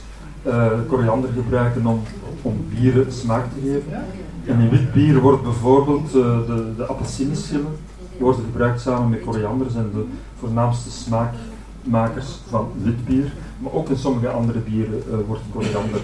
koriander 0.88 1.30
gebruiken 1.36 1.86
om, 1.86 2.02
om 2.42 2.66
bieren 2.70 3.12
smaak 3.12 3.46
te 3.54 3.60
geven. 3.62 4.04
En 4.46 4.60
in 4.60 4.70
wit 4.70 4.94
bier 4.94 5.20
wordt 5.20 5.44
bijvoorbeeld 5.44 6.12
de, 6.12 6.74
de 6.78 6.86
appelsineschillen 6.86 7.78
gebruikt 8.18 8.82
samen 8.82 9.10
met 9.10 9.22
koriander, 9.22 9.70
zijn 9.70 9.92
de 9.94 10.06
voornaamste 10.40 10.92
smaakmakers 10.92 12.40
van 12.50 12.68
wit 12.84 13.06
bier. 13.06 13.34
Maar 13.60 13.72
ook 13.72 13.90
in 13.90 13.98
sommige 13.98 14.30
andere 14.30 14.60
bieren 14.60 15.26
wordt 15.28 15.42
koriander, 15.54 16.02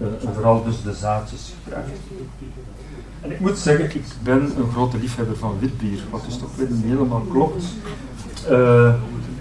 en 0.00 0.34
vooral 0.34 0.64
dus 0.64 0.82
de 0.82 0.94
zaadjes 0.94 1.54
gebruikt. 1.62 1.98
En 3.20 3.30
ik 3.30 3.40
moet 3.40 3.58
zeggen, 3.58 3.84
ik 3.84 4.02
ben 4.22 4.40
een 4.40 4.70
grote 4.72 4.98
liefhebber 4.98 5.36
van 5.36 5.58
wit 5.58 5.78
bier, 5.78 6.00
wat 6.10 6.24
dus 6.24 6.38
toch 6.38 6.56
weer 6.56 6.70
niet 6.70 6.84
helemaal 6.84 7.20
klopt 7.20 7.64
uh, 8.50 8.94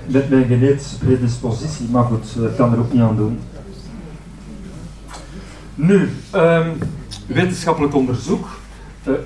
met 0.06 0.30
mijn 0.30 0.46
genetische 0.46 0.98
predispositie, 0.98 1.90
maar 1.90 2.04
goed, 2.04 2.36
ik 2.36 2.56
kan 2.56 2.74
er 2.74 2.80
ook 2.80 2.94
niet 2.94 3.02
aan 3.02 3.16
doen. 3.16 3.40
Nu, 5.76 6.10
um, 6.36 6.78
wetenschappelijk 7.28 7.96
onderzoek 7.96 8.48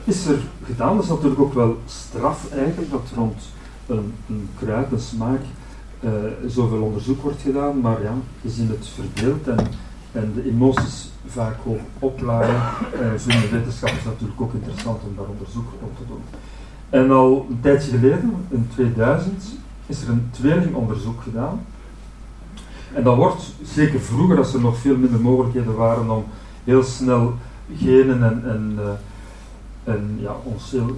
is 0.04 0.26
er 0.26 0.40
gedaan, 0.66 0.96
dat 0.96 1.04
is 1.04 1.10
natuurlijk 1.10 1.42
ook 1.42 1.54
wel 1.54 1.78
straf 1.86 2.52
eigenlijk, 2.52 2.92
dat 2.92 3.12
rond 3.16 3.42
een, 3.88 4.14
een 4.30 4.50
kruid, 4.60 4.92
een 4.92 5.00
smaak, 5.00 5.42
zoveel 6.48 6.82
onderzoek 6.82 7.22
wordt 7.22 7.42
gedaan, 7.42 7.80
maar 7.80 8.02
ja, 8.02 8.14
gezien 8.42 8.68
het 8.68 8.88
verdeeld 8.96 9.48
en, 9.48 9.68
en 10.12 10.34
de 10.36 10.50
emoties 10.50 11.12
vaak 11.26 11.56
hoog 11.64 11.80
opladen, 12.00 12.56
eh, 12.56 13.08
vinden 13.16 13.52
wetenschappers 13.52 14.04
natuurlijk 14.04 14.42
ook 14.42 14.54
interessant 14.54 15.02
om 15.04 15.16
daar 15.16 15.26
onderzoek 15.26 15.68
op 15.82 15.98
te 15.98 16.04
doen. 16.08 16.22
En 16.90 17.12
al 17.12 17.46
een 17.50 17.60
tijdje 17.62 17.92
geleden, 17.92 18.34
in 18.50 18.68
2000, 18.74 19.44
is 19.86 20.02
er 20.02 20.10
een 20.10 20.30
tweelingonderzoek 20.32 21.22
gedaan. 21.22 21.66
En 22.94 23.04
dat 23.04 23.16
wordt, 23.16 23.54
zeker 23.64 24.00
vroeger, 24.00 24.38
als 24.38 24.54
er 24.54 24.62
nog 24.62 24.78
veel 24.78 24.98
minder 24.98 25.20
mogelijkheden 25.20 25.76
waren 25.76 26.10
om 26.10 26.24
heel 26.64 26.84
snel 26.84 27.34
genen 27.78 28.24
en, 28.24 28.44
en, 28.50 28.80
en 29.84 30.18
ja, 30.20 30.36
ons 30.44 30.72
heel 30.72 30.98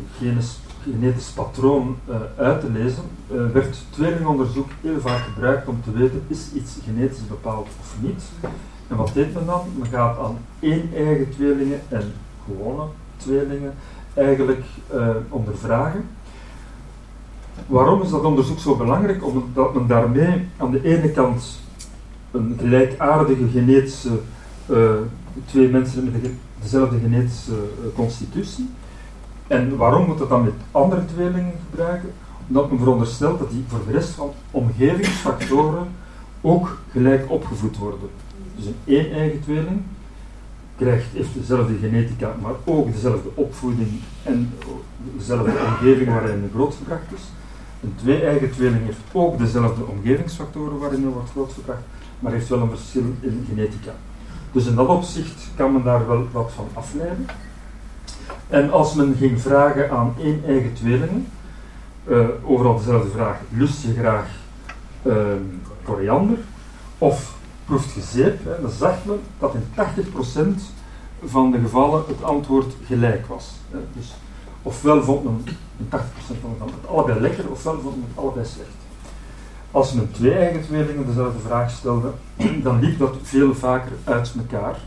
genetisch, 0.83 1.31
patroon 1.35 1.95
uh, 2.09 2.15
uit 2.37 2.61
te 2.61 2.71
lezen, 2.71 3.03
uh, 3.31 3.45
werd 3.53 3.77
tweelingonderzoek 3.89 4.69
heel 4.81 4.99
vaak 4.99 5.19
gebruikt 5.19 5.67
om 5.67 5.81
te 5.83 5.91
weten, 5.91 6.23
is 6.27 6.51
iets 6.53 6.77
genetisch 6.85 7.27
bepaald 7.27 7.67
of 7.79 7.95
niet. 7.99 8.23
En 8.93 8.99
wat 8.99 9.13
deed 9.13 9.33
men 9.33 9.45
dan? 9.45 9.61
Men 9.77 9.87
gaat 9.87 10.19
aan 10.19 10.37
één 10.59 10.89
eigen 10.95 11.29
tweelingen 11.29 11.81
en 11.89 12.13
gewone 12.45 12.83
tweelingen 13.17 13.73
eigenlijk 14.13 14.63
uh, 14.93 15.07
ondervragen. 15.29 16.05
Waarom 17.67 18.01
is 18.01 18.09
dat 18.09 18.23
onderzoek 18.23 18.59
zo 18.59 18.75
belangrijk? 18.75 19.25
Omdat 19.25 19.73
men 19.73 19.87
daarmee 19.87 20.47
aan 20.57 20.71
de 20.71 20.83
ene 20.83 21.11
kant 21.11 21.59
een 22.31 22.55
gelijkaardige 22.59 23.47
genetische, 23.47 24.19
uh, 24.69 24.89
twee 25.45 25.69
mensen 25.69 26.03
met 26.03 26.31
dezelfde 26.61 26.99
genetische 26.99 27.51
uh, 27.51 27.95
constitutie. 27.95 28.69
En 29.47 29.77
waarom 29.77 30.05
moet 30.05 30.17
dat 30.17 30.29
dan 30.29 30.43
met 30.43 30.53
andere 30.71 31.05
tweelingen 31.05 31.53
gebruiken? 31.69 32.11
Omdat 32.47 32.69
men 32.69 32.79
veronderstelt 32.79 33.39
dat 33.39 33.49
die 33.49 33.63
voor 33.67 33.79
de 33.87 33.91
rest 33.91 34.09
van 34.09 34.31
omgevingsfactoren 34.51 35.87
ook 36.41 36.77
gelijk 36.91 37.25
opgevoed 37.31 37.77
worden. 37.77 38.09
Dus 38.55 38.65
een 38.65 38.75
één-eigen 38.85 39.41
tweeling 39.41 39.81
krijgt, 40.77 41.05
heeft 41.13 41.33
dezelfde 41.33 41.73
genetica, 41.81 42.35
maar 42.41 42.53
ook 42.63 42.93
dezelfde 42.93 43.29
opvoeding 43.33 43.89
en 44.23 44.53
dezelfde 45.17 45.51
omgeving 45.67 46.09
waarin 46.09 46.39
hij 46.39 46.49
grootgebracht 46.53 47.11
is. 47.15 47.21
Een 47.83 47.95
twee-eigen 47.95 48.51
tweeling 48.51 48.85
heeft 48.85 48.99
ook 49.11 49.37
dezelfde 49.37 49.85
omgevingsfactoren 49.85 50.79
waarin 50.79 51.01
hij 51.01 51.11
wordt 51.11 51.29
grootgebracht, 51.29 51.81
maar 52.19 52.31
heeft 52.31 52.47
wel 52.47 52.61
een 52.61 52.69
verschil 52.69 53.13
in 53.19 53.45
genetica. 53.49 53.91
Dus 54.51 54.65
in 54.65 54.75
dat 54.75 54.87
opzicht 54.87 55.47
kan 55.55 55.73
men 55.73 55.83
daar 55.83 56.07
wel 56.07 56.27
wat 56.31 56.51
van 56.55 56.67
afleiden. 56.73 57.25
En 58.49 58.71
als 58.71 58.93
men 58.93 59.15
ging 59.15 59.41
vragen 59.41 59.91
aan 59.91 60.13
één 60.19 60.41
eigen 60.47 60.73
tweelingen, 60.73 61.27
uh, 62.07 62.27
overal 62.43 62.77
dezelfde 62.77 63.09
vraag, 63.09 63.37
lust 63.49 63.83
je 63.83 63.93
graag 63.93 64.27
uh, 65.03 65.15
koriander? 65.83 66.37
Of 66.97 67.35
proeft 67.65 67.91
gezeep, 67.91 68.43
hè, 68.43 68.61
dan 68.61 68.71
zag 68.71 69.05
men 69.05 69.19
dat 69.39 69.53
in 69.53 69.65
80% 69.73 70.61
van 71.25 71.51
de 71.51 71.59
gevallen 71.59 72.03
het 72.07 72.23
antwoord 72.23 72.73
gelijk 72.85 73.27
was. 73.27 73.51
Dus 73.93 74.13
ofwel 74.61 75.03
vond 75.03 75.23
men 75.23 75.43
in 75.77 75.85
80% 75.85 75.89
van 75.89 75.99
de 76.27 76.47
gevallen 76.51 76.73
het 76.81 76.89
allebei 76.89 77.19
lekker, 77.19 77.51
ofwel 77.51 77.79
vond 77.81 77.95
men 77.95 78.05
het 78.07 78.23
allebei 78.23 78.45
slecht. 78.45 78.69
Als 79.71 79.93
men 79.93 80.11
twee 80.11 80.33
eigen 80.33 80.63
tweelingen 80.63 81.05
dezelfde 81.05 81.39
vraag 81.39 81.71
stelde, 81.71 82.11
dan 82.63 82.79
liep 82.79 82.99
dat 82.99 83.15
veel 83.21 83.55
vaker 83.55 83.91
uit 84.03 84.33
elkaar. 84.37 84.79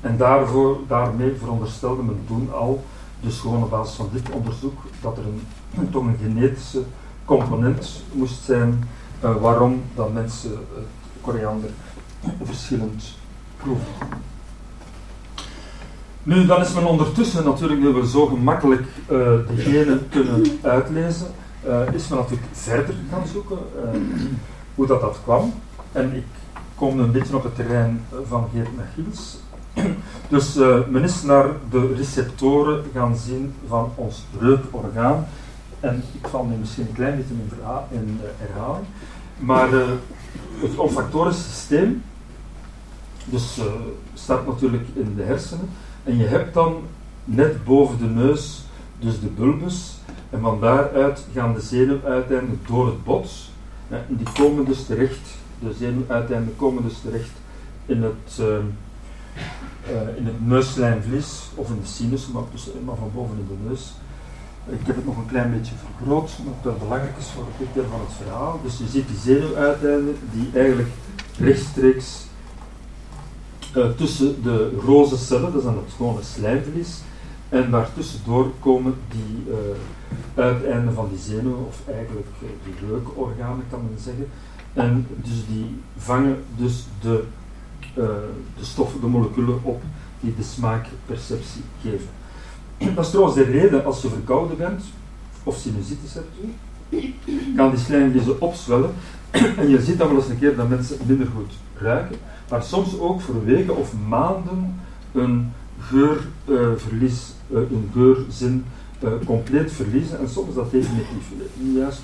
En 0.00 0.16
daarvoor, 0.16 0.78
daarmee 0.86 1.34
veronderstelde 1.38 2.02
men 2.02 2.20
toen 2.26 2.52
al, 2.52 2.84
dus 3.20 3.38
gewoon 3.38 3.62
op 3.62 3.70
basis 3.70 3.94
van 3.94 4.08
dit 4.12 4.30
onderzoek, 4.30 4.80
dat 5.00 5.18
er 5.18 5.24
een, 5.24 5.90
toch 5.90 6.04
een 6.04 6.18
genetische 6.22 6.82
component 7.24 8.02
moest 8.12 8.42
zijn 8.42 8.88
uh, 9.24 9.36
waarom 9.36 9.82
dat 9.94 10.12
mensen 10.12 10.50
uh, 10.50 10.78
koriander 11.28 11.70
verschillend 12.42 13.04
proeven. 13.56 13.92
Nu, 16.22 16.46
dan 16.46 16.60
is 16.60 16.72
men 16.72 16.86
ondertussen 16.86 17.44
natuurlijk, 17.44 17.80
nu 17.80 17.88
we 17.88 18.08
zo 18.08 18.26
gemakkelijk 18.26 18.82
uh, 18.82 19.08
de 19.08 19.56
genen 19.56 20.08
kunnen 20.10 20.58
uitlezen, 20.62 21.26
uh, 21.66 21.92
is 21.92 22.08
men 22.08 22.18
natuurlijk 22.18 22.48
verder 22.52 22.94
gaan 23.10 23.26
zoeken 23.32 23.58
uh, 23.76 24.00
hoe 24.74 24.86
dat, 24.86 25.00
dat 25.00 25.18
kwam. 25.22 25.52
En 25.92 26.14
ik 26.14 26.26
kom 26.74 26.98
een 26.98 27.12
beetje 27.12 27.36
op 27.36 27.42
het 27.42 27.54
terrein 27.54 28.04
van 28.28 28.48
Geert 28.52 28.68
Michiels. 28.76 29.38
dus 30.28 30.54
men 30.88 31.02
is 31.02 31.22
naar 31.22 31.46
de 31.70 31.94
receptoren 31.96 32.84
gaan 32.94 33.16
zien 33.16 33.54
van 33.66 33.92
ons 33.94 34.24
reukorgaan. 34.40 35.26
En 35.80 36.02
ik 36.12 36.28
val 36.28 36.44
nu 36.44 36.56
misschien 36.56 36.86
een 36.86 36.94
klein 36.94 37.16
beetje 37.16 37.34
in, 37.34 37.98
in 37.98 38.20
herhaling. 38.38 38.86
Maar 39.38 39.68
het 40.60 41.34
systeem 41.34 42.02
dus, 43.24 43.58
uh, 43.58 43.64
staat 44.14 44.46
natuurlijk 44.46 44.86
in 44.94 45.14
de 45.16 45.22
hersenen. 45.22 45.68
En 46.04 46.16
je 46.16 46.24
hebt 46.24 46.54
dan 46.54 46.82
net 47.24 47.64
boven 47.64 47.98
de 47.98 48.04
neus 48.04 48.62
dus 48.98 49.20
de 49.20 49.26
bulbus. 49.26 49.96
En 50.30 50.40
van 50.40 50.60
daaruit 50.60 51.26
gaan 51.34 51.54
de 51.54 51.60
zenuwuiteinden 51.60 52.60
door 52.66 52.86
het 52.86 53.04
bot. 53.04 53.30
en 53.88 54.04
die 54.08 54.32
komen 54.32 54.64
dus 54.64 54.86
terecht, 54.86 55.28
de 55.58 55.72
zenuwuiteinden 55.78 56.56
komen 56.56 56.82
dus 56.82 57.00
terecht 57.00 57.30
in 57.86 58.02
het, 58.02 58.38
uh, 58.40 58.56
in 60.16 60.26
het 60.26 60.46
neuslijnvlies 60.46 61.42
of 61.54 61.68
in 61.68 61.80
de 61.80 61.86
sinus, 61.86 62.26
maar, 62.26 62.42
dus, 62.52 62.68
maar 62.84 62.96
van 62.96 63.10
boven 63.14 63.36
in 63.38 63.46
de 63.48 63.68
neus. 63.68 63.92
Ik 64.70 64.86
heb 64.86 64.96
het 64.96 65.04
nog 65.04 65.16
een 65.16 65.26
klein 65.26 65.50
beetje 65.50 65.74
vergroot, 65.74 66.30
omdat 66.38 66.62
dat 66.62 66.78
belangrijk 66.78 67.16
is 67.18 67.26
voor 67.26 67.44
het 67.58 67.74
deel 67.74 67.84
van 67.90 68.00
het 68.00 68.12
verhaal. 68.22 68.60
Dus 68.62 68.78
je 68.78 68.86
ziet 68.86 69.08
die 69.08 69.16
zenuwuiteinden 69.16 70.16
die 70.32 70.48
eigenlijk 70.54 70.88
rechtstreeks 71.38 72.26
uh, 73.76 73.88
tussen 73.90 74.42
de 74.42 74.78
roze 74.86 75.16
cellen, 75.16 75.52
dat 75.52 75.54
is 75.54 75.62
dan 75.62 75.76
het 75.76 75.92
gewone 75.96 76.22
slijmvlies, 76.22 76.98
en 77.48 77.70
daartussendoor 77.70 78.50
komen 78.60 78.94
die 79.08 79.44
uh, 79.48 79.54
uiteinden 80.34 80.94
van 80.94 81.08
die 81.08 81.18
zenuwen, 81.18 81.66
of 81.66 81.82
eigenlijk 81.86 82.26
uh, 82.42 82.48
die 82.64 82.88
reukorganen 82.88 83.64
kan 83.70 83.80
men 83.90 83.98
zeggen. 83.98 84.28
En 84.72 85.06
dus 85.16 85.46
die 85.48 85.80
vangen 85.96 86.44
dus 86.56 86.84
de, 87.00 87.24
de 87.94 88.64
stoffen, 88.64 89.00
de 89.00 89.06
moleculen 89.06 89.58
op 89.62 89.82
die 90.20 90.34
de 90.36 90.42
smaakperceptie 90.42 91.62
geven. 91.82 92.08
Dat 92.78 93.04
is 93.04 93.10
trouwens 93.10 93.36
de 93.36 93.42
reden 93.42 93.84
als 93.84 94.02
je 94.02 94.08
verkouden 94.08 94.56
bent, 94.56 94.84
of 95.42 95.56
sinusitis 95.56 96.14
hebt, 96.14 96.28
kan 97.56 97.70
die 97.70 97.78
slijmvliezen 97.78 98.40
opzwellen. 98.40 98.90
en 99.30 99.68
je 99.68 99.82
ziet 99.82 99.98
dan 99.98 100.08
wel 100.08 100.16
eens 100.16 100.28
een 100.28 100.38
keer 100.38 100.56
dat 100.56 100.68
mensen 100.68 100.96
minder 101.06 101.26
goed 101.26 101.52
ruiken, 101.74 102.16
maar 102.50 102.62
soms 102.62 102.98
ook 102.98 103.20
voor 103.20 103.44
weken 103.44 103.76
of 103.76 103.92
maanden 104.08 104.80
een 105.12 105.52
geurverlies, 105.80 107.32
uh, 107.48 107.58
een 107.58 107.90
geurzin 107.92 108.64
uh, 109.04 109.10
compleet 109.26 109.72
verliezen. 109.72 110.18
En 110.18 110.28
soms 110.28 110.54
dat 110.54 110.70
definitief. 110.70 111.32
Niet 111.54 111.76
juist 111.76 112.00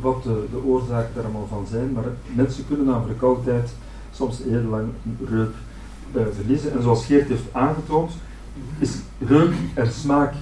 wat 0.00 0.22
de, 0.22 0.44
de 0.50 0.64
oorzaken 0.64 1.14
daar 1.14 1.24
allemaal 1.24 1.46
van 1.50 1.66
zijn, 1.70 1.92
maar 1.92 2.04
mensen 2.34 2.66
kunnen 2.68 2.94
aan 2.94 3.06
verkoudheid 3.06 3.70
soms 4.12 4.38
heel 4.48 4.62
lang 4.62 4.88
reuk 5.28 5.54
verliezen. 6.34 6.72
En 6.72 6.82
zoals 6.82 7.06
Geert 7.06 7.28
heeft 7.28 7.42
aangetoond, 7.52 8.12
is 8.78 8.96
reuk 9.18 9.54
en 9.74 9.92
smaak 9.92 10.34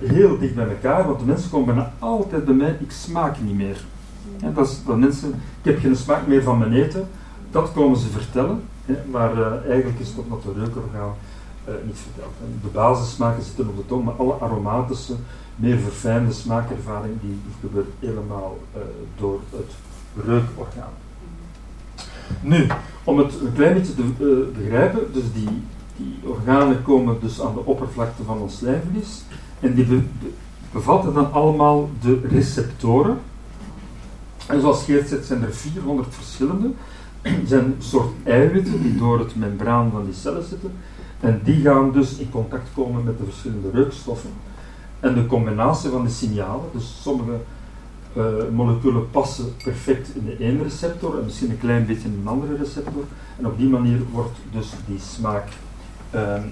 heel 0.00 0.38
dicht 0.38 0.54
bij 0.54 0.68
elkaar, 0.68 1.06
want 1.06 1.18
de 1.18 1.24
mensen 1.24 1.50
komen 1.50 1.74
bijna 1.74 1.92
altijd 1.98 2.44
bij 2.44 2.54
mij, 2.54 2.76
ik 2.80 2.90
smaak 2.90 3.40
niet 3.40 3.56
meer. 3.56 3.84
Dat 4.54 4.68
is 4.68 4.84
dat 4.86 4.98
mensen, 4.98 5.28
ik 5.62 5.70
heb 5.70 5.78
geen 5.78 5.96
smaak 5.96 6.26
meer 6.26 6.42
van 6.42 6.58
mijn 6.58 6.72
eten, 6.72 7.08
dat 7.50 7.72
komen 7.72 7.98
ze 7.98 8.08
vertellen, 8.08 8.62
hè, 8.84 8.94
maar 9.10 9.38
uh, 9.38 9.52
eigenlijk 9.68 10.00
is 10.00 10.08
het 10.08 10.18
ook 10.18 10.30
dat 10.30 10.42
de 10.42 10.60
reukorgaan 10.60 11.14
uh, 11.68 11.74
niet 11.84 11.98
vertelt. 11.98 12.34
En 12.40 12.58
de 12.62 12.68
basissmaken 12.68 13.42
zitten 13.42 13.68
op 13.68 13.76
de 13.76 13.86
tong, 13.86 14.04
maar 14.04 14.14
alle 14.14 14.34
aromatische, 14.34 15.14
meer 15.56 15.78
verfijnde 15.78 16.32
smaakervaring 16.32 17.14
die 17.20 17.40
gebeurt 17.60 17.88
helemaal 17.98 18.58
door 19.18 19.40
het 19.50 19.72
reukorgaan. 20.26 20.92
Nu, 22.40 22.66
om 23.04 23.18
het 23.18 23.40
een 23.40 23.52
klein 23.52 23.74
beetje 23.74 23.94
te 23.94 24.02
begrijpen, 24.58 25.12
dus 25.12 25.32
die, 25.34 25.62
die 25.96 26.18
organen 26.24 26.82
komen 26.82 27.16
dus 27.20 27.40
aan 27.40 27.54
de 27.54 27.64
oppervlakte 27.64 28.22
van 28.22 28.38
ons 28.38 28.56
slijmvlies 28.56 29.22
en 29.60 29.74
die 29.74 29.84
be 29.84 30.02
bevatten 30.72 31.14
dan 31.14 31.32
allemaal 31.32 31.90
de 32.00 32.20
receptoren. 32.28 33.18
En 34.46 34.60
zoals 34.60 34.84
Geert 34.84 35.24
zijn 35.26 35.42
er 35.42 35.54
400 35.54 36.14
verschillende 36.14 36.70
zijn 37.46 37.64
een 37.64 37.74
soort 37.78 38.10
eiwitten 38.24 38.82
die 38.82 38.96
door 38.96 39.18
het 39.18 39.36
membraan 39.36 39.90
van 39.90 40.04
die 40.04 40.14
cellen 40.14 40.44
zitten. 40.44 40.72
En 41.20 41.40
die 41.44 41.60
gaan 41.60 41.92
dus 41.92 42.16
in 42.16 42.30
contact 42.30 42.68
komen 42.74 43.04
met 43.04 43.18
de 43.18 43.24
verschillende 43.24 43.70
reukstoffen. 43.70 44.30
En 45.00 45.14
de 45.14 45.26
combinatie 45.26 45.90
van 45.90 46.04
de 46.04 46.10
signalen, 46.10 46.64
dus 46.72 46.98
sommige 47.02 47.40
uh, 48.16 48.24
moleculen 48.52 49.10
passen 49.10 49.56
perfect 49.64 50.14
in 50.14 50.24
de 50.24 50.38
ene 50.38 50.62
receptor 50.62 51.18
en 51.18 51.24
misschien 51.24 51.50
een 51.50 51.58
klein 51.58 51.86
beetje 51.86 52.08
in 52.08 52.18
een 52.20 52.28
andere 52.28 52.56
receptor. 52.56 53.04
En 53.38 53.46
op 53.46 53.58
die 53.58 53.68
manier 53.68 53.98
wordt 54.12 54.36
dus 54.52 54.72
die 54.86 54.98
smaak 54.98 55.48
uh, 56.16 56.42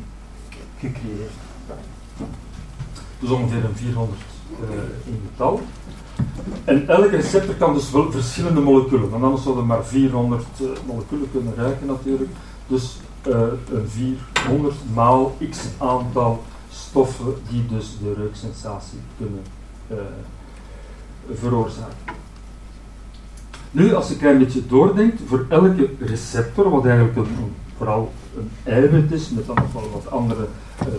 gecreëerd. 0.78 1.33
Dus 3.21 3.30
ongeveer 3.30 3.65
een 3.65 3.76
400 3.76 4.21
uh, 4.60 4.69
in 5.04 5.21
getal. 5.30 5.60
En 6.65 6.88
elke 6.88 7.17
receptor 7.17 7.54
kan 7.54 7.75
dus 7.75 7.91
wel 7.91 8.12
verschillende 8.12 8.60
moleculen, 8.60 9.10
want 9.10 9.23
anders 9.23 9.43
zouden 9.43 9.67
maar 9.67 9.84
400 9.84 10.45
uh, 10.60 10.69
moleculen 10.86 11.30
kunnen 11.30 11.54
ruiken 11.54 11.86
natuurlijk. 11.86 12.30
Dus 12.67 12.97
uh, 13.26 13.41
een 13.73 13.88
400 13.88 14.75
maal 14.95 15.36
x 15.50 15.58
aantal 15.78 16.43
stoffen 16.71 17.34
die 17.50 17.67
dus 17.67 17.97
de 18.02 18.15
reuksensatie 18.15 18.99
kunnen 19.17 19.43
veroorzaken. 21.32 22.23
Nu, 23.71 23.95
als 23.95 24.06
je 24.06 24.12
een 24.12 24.21
klein 24.21 24.38
beetje 24.38 24.67
doordenkt, 24.67 25.21
voor 25.26 25.47
elke 25.49 25.91
receptor, 25.99 26.71
wat 26.71 26.84
eigenlijk 26.84 27.17
een, 27.17 27.54
vooral 27.76 28.13
een 28.37 28.50
eiwit 28.63 29.13
is, 29.13 29.30
met 29.30 29.47
dan 29.47 29.54
nog 29.54 29.73
wel 29.73 29.91
wat 29.93 30.10
andere 30.10 30.47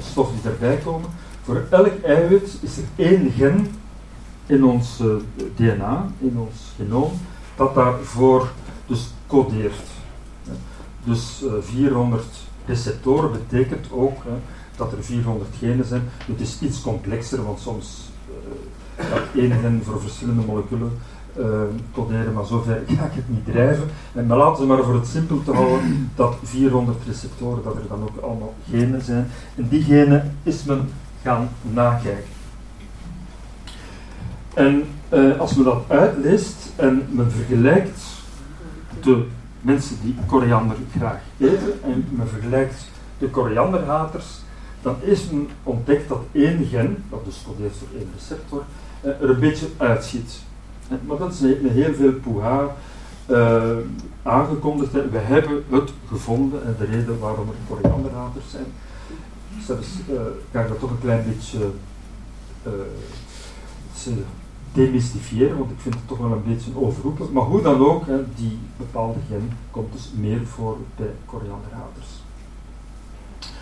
stoffen 0.02 0.36
die 0.42 0.52
erbij 0.52 0.78
komen, 0.78 1.10
voor 1.44 1.64
elk 1.70 2.02
eiwit 2.04 2.58
is 2.62 2.78
er 2.78 2.84
één 2.96 3.32
gen 3.32 3.68
in 4.46 4.64
ons 4.64 5.00
uh, 5.00 5.16
DNA, 5.56 6.06
in 6.20 6.38
ons 6.38 6.74
genoom, 6.76 7.12
dat 7.56 7.76
daarvoor 7.76 8.52
dus 8.88 9.08
codeert. 9.28 9.88
Dus 11.04 11.44
uh, 11.44 11.52
400 11.60 12.26
receptoren 12.66 13.32
betekent 13.32 13.92
ook 13.92 14.18
dat 14.76 14.92
er 14.92 15.04
400 15.04 15.50
genen 15.60 15.86
zijn. 15.86 16.04
Het 16.26 16.42
is 16.42 16.58
iets 16.62 16.82
complexer, 16.82 17.44
want 17.44 17.60
soms 17.60 18.10
dat 18.96 19.22
één 19.36 19.52
gen 19.52 19.82
voor 19.84 20.02
verschillende 20.02 20.46
moleculen 20.46 20.92
coderen, 21.94 22.34
maar 22.34 22.46
zover 22.46 22.82
ga 22.88 23.06
ik 23.06 23.14
het 23.14 23.30
niet 23.30 23.46
drijven. 23.46 23.88
En 24.14 24.26
maar 24.26 24.38
laten 24.38 24.62
we 24.62 24.68
maar 24.68 24.84
voor 24.84 24.94
het 24.94 25.08
simpel 25.08 25.44
te 25.44 25.52
houden 25.52 26.12
dat 26.16 26.36
400 26.44 26.98
receptoren, 27.08 27.64
dat 27.64 27.76
er 27.76 27.88
dan 27.88 28.02
ook 28.02 28.24
allemaal 28.24 28.54
genen 28.70 29.02
zijn. 29.02 29.28
En 29.56 29.68
die 29.68 29.84
genen 29.84 30.38
is 30.44 30.64
men 30.64 30.90
gaan 31.22 31.50
nakijken. 31.62 32.34
En 34.54 34.84
uh, 35.14 35.40
als 35.40 35.56
men 35.56 35.66
dat 35.66 35.84
uitleest 35.88 36.56
en 36.76 37.08
men 37.10 37.32
vergelijkt 37.32 38.02
de 39.02 39.26
mensen 39.62 39.98
die 40.02 40.16
koriander 40.28 40.78
graag 40.98 41.22
eten 41.38 41.84
en 41.84 42.08
men 42.10 42.28
vergelijkt 42.28 42.86
de 43.18 43.30
korianderhaters, 43.30 44.26
dan 44.82 44.96
is 45.02 45.30
men 45.30 45.50
ontdekt 45.64 46.10
dat 46.10 46.22
één 46.32 46.66
gen, 46.66 47.04
dat 47.10 47.26
dus 47.26 47.44
codeert 47.48 47.76
voor 47.78 47.88
één 47.98 48.10
receptor, 48.16 48.64
uh, 49.02 49.22
er 49.22 49.30
een 49.30 49.40
beetje 49.40 49.68
uitschiet. 49.78 50.42
Uh, 50.92 50.98
maar 51.08 51.18
dat 51.18 51.34
is 51.34 51.40
met 51.40 51.72
heel 51.72 51.94
veel 51.94 52.14
poeha 52.14 52.76
aangekondigd. 54.24 54.94
Hè. 54.94 55.10
We 55.10 55.18
hebben 55.18 55.64
het 55.70 55.92
gevonden 56.08 56.66
en 56.66 56.76
de 56.80 56.86
reden 56.86 57.20
waarom 57.20 57.48
er 57.48 57.56
korianderhaters 57.68 58.50
zijn. 58.50 58.66
Zelfs 59.66 59.88
kan 60.52 60.62
ik 60.62 60.68
dat 60.68 60.80
toch 60.80 60.90
een 60.90 61.00
klein 61.02 61.26
beetje 61.28 61.60
demystifiëren, 64.74 65.58
want 65.58 65.72
ik 65.72 65.80
vind 65.80 65.96
het 65.96 66.08
toch 66.08 66.18
wel 66.18 66.32
een 66.32 66.44
beetje 66.48 66.72
overroepelijk. 66.76 67.34
Maar 67.34 67.44
hoe 67.44 67.62
dan 67.62 67.86
ook, 67.86 68.06
hè, 68.06 68.36
die 68.36 68.60
bepaalde 68.78 69.20
gen 69.30 69.52
komt 69.72 69.94
dus 69.94 70.12
meer 70.18 70.46
voor 70.46 70.78
bij 70.96 71.12
korianderhaters. 71.26 72.08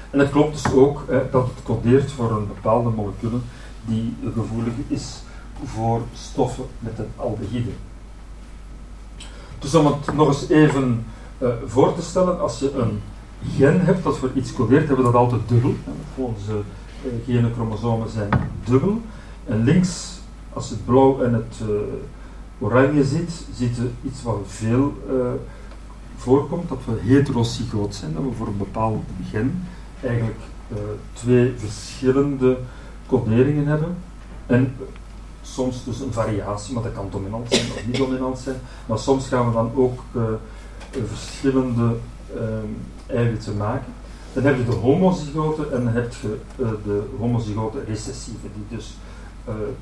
En 0.10 0.20
het 0.20 0.30
klopt 0.30 0.64
dus 0.64 0.74
ook 0.74 1.04
hè, 1.08 1.30
dat 1.32 1.46
het 1.46 1.64
codeert 1.64 2.12
voor 2.12 2.32
een 2.32 2.48
bepaalde 2.48 2.90
molecule 2.90 3.38
die 3.86 4.16
gevoelig 4.34 4.74
is 4.88 5.22
voor 5.66 6.02
stoffen 6.14 6.66
met 6.80 7.00
een 7.00 7.12
aldehyde. 7.16 7.72
Dus 9.60 9.76
om 9.76 9.86
het 9.86 10.14
nog 10.16 10.28
eens 10.28 10.50
even 10.50 11.06
uh, 11.38 11.50
voor 11.66 11.96
te 11.96 12.02
stellen, 12.02 12.42
als 12.42 12.60
je 12.60 12.74
een 12.74 13.02
gen 13.56 13.86
hebt 13.86 14.04
dat 14.04 14.18
voor 14.18 14.32
iets 14.36 14.54
codeert, 14.54 14.88
hebben 14.88 15.06
we 15.06 15.12
dat 15.12 15.22
altijd 15.22 15.42
dubbel. 15.48 15.76
Onze 16.16 16.62
uh, 17.06 17.12
gene 17.26 17.52
chromosomen 17.54 18.10
zijn 18.10 18.30
dubbel. 18.64 19.02
En 19.46 19.64
links 19.64 20.20
als 20.54 20.68
je 20.68 20.74
het 20.74 20.86
blauw 20.86 21.22
en 21.22 21.34
het 21.34 21.60
uh, 21.62 21.76
oranje 22.60 23.04
ziet, 23.04 23.46
ziet 23.56 23.76
je 23.76 23.90
iets 24.04 24.24
wat 24.24 24.40
veel 24.46 24.94
voorkomt, 26.18 26.70
dat 26.70 26.80
we 26.86 27.00
heterozygoot 27.14 27.96
zijn, 27.96 28.14
dat 28.14 28.24
we 28.24 28.32
voor 28.38 28.48
een 28.48 28.58
bepaald 28.58 29.04
gen 29.32 29.64
eigenlijk 30.02 30.40
twee 31.14 31.54
verschillende 31.58 32.58
coderingen 33.08 33.66
hebben. 33.66 33.96
En 34.46 34.76
soms 35.44 35.84
dus 35.84 36.00
een 36.00 36.14
variatie, 36.14 36.74
maar 36.74 36.84
dat 36.84 36.94
kan 36.94 37.08
dominant 37.12 37.54
zijn 37.54 37.66
of 37.66 37.86
niet 37.86 37.98
dominant 37.98 38.40
zijn. 38.40 38.56
Maar 38.86 39.00
soms 39.00 39.28
gaan 39.28 39.48
we 39.48 39.54
dan 39.54 39.72
ook 39.76 40.02
verschillende 41.08 41.96
eiwitten 43.06 43.58
maken. 43.58 43.94
Dan 44.34 44.44
heb 44.44 44.58
je 44.58 44.66
de 44.66 44.76
homozygote 44.76 45.70
en 45.70 45.84
dan 45.84 45.94
heb 45.94 46.14
je 46.22 46.40
de 46.56 47.10
homozygote 47.20 47.84
recessieve, 47.88 48.48
die 48.56 48.78
dus 48.78 48.98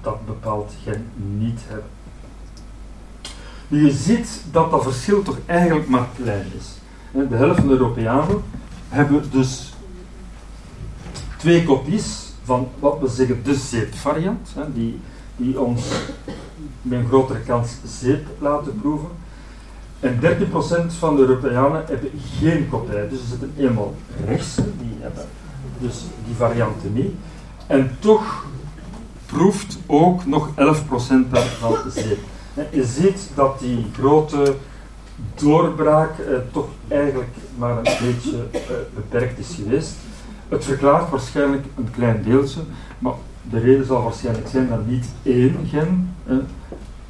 dat 0.01 0.25
bepaald 0.25 0.73
gen 0.83 1.05
niet 1.15 1.59
hebben. 1.67 1.89
Je 3.67 3.91
ziet 3.91 4.43
dat 4.51 4.71
dat 4.71 4.83
verschil 4.83 5.21
toch 5.21 5.37
eigenlijk 5.45 5.87
maar 5.87 6.07
klein 6.15 6.45
is. 6.57 6.67
De 7.29 7.35
helft 7.35 7.59
van 7.59 7.67
de 7.67 7.73
Europeanen 7.73 8.43
hebben 8.89 9.31
dus 9.31 9.73
twee 11.37 11.63
kopies 11.63 12.29
van 12.43 12.67
wat 12.79 12.99
we 12.99 13.07
zeggen 13.07 13.43
de 13.43 13.55
zeepvariant, 13.55 14.49
die, 14.73 14.99
die 15.41 15.59
ons 15.59 15.81
met 16.81 16.99
een 16.99 17.07
grotere 17.07 17.39
kans 17.39 17.71
zeep 17.85 18.27
laten 18.39 18.79
proeven. 18.81 19.09
En 19.99 20.19
13% 20.21 20.97
van 20.99 21.15
de 21.15 21.21
Europeanen 21.21 21.83
hebben 21.85 22.11
geen 22.39 22.69
kopij. 22.69 23.09
Dus 23.09 23.19
er 23.19 23.27
zitten 23.27 23.53
eenmaal 23.57 23.93
rechts, 24.25 24.55
die 24.55 24.97
hebben 24.99 25.25
dus 25.79 26.03
die 26.25 26.35
varianten 26.35 26.93
niet. 26.93 27.11
En 27.67 27.97
toch 27.99 28.45
proeft 29.25 29.77
ook 29.85 30.25
nog 30.25 30.49
11% 30.49 30.53
daarvan 31.29 31.75
zeep. 31.91 32.19
Je 32.71 32.85
ziet 32.85 33.29
dat 33.35 33.59
die 33.59 33.85
grote 33.93 34.55
doorbraak 35.35 36.19
eh, 36.19 36.35
toch 36.51 36.67
eigenlijk 36.87 37.29
maar 37.57 37.77
een 37.77 37.83
beetje 37.83 38.47
eh, 38.51 38.59
beperkt 38.95 39.39
is 39.39 39.55
geweest. 39.55 39.93
Het 40.49 40.65
verklaart 40.65 41.09
waarschijnlijk 41.09 41.65
een 41.77 41.91
klein 41.91 42.23
deeltje, 42.23 42.61
maar 42.99 43.13
de 43.49 43.59
reden 43.59 43.85
zal 43.85 44.03
waarschijnlijk 44.03 44.47
zijn 44.47 44.69
dat 44.69 44.87
niet 44.87 45.05
één 45.23 45.55
gen 45.67 46.15
eh, 46.25 46.35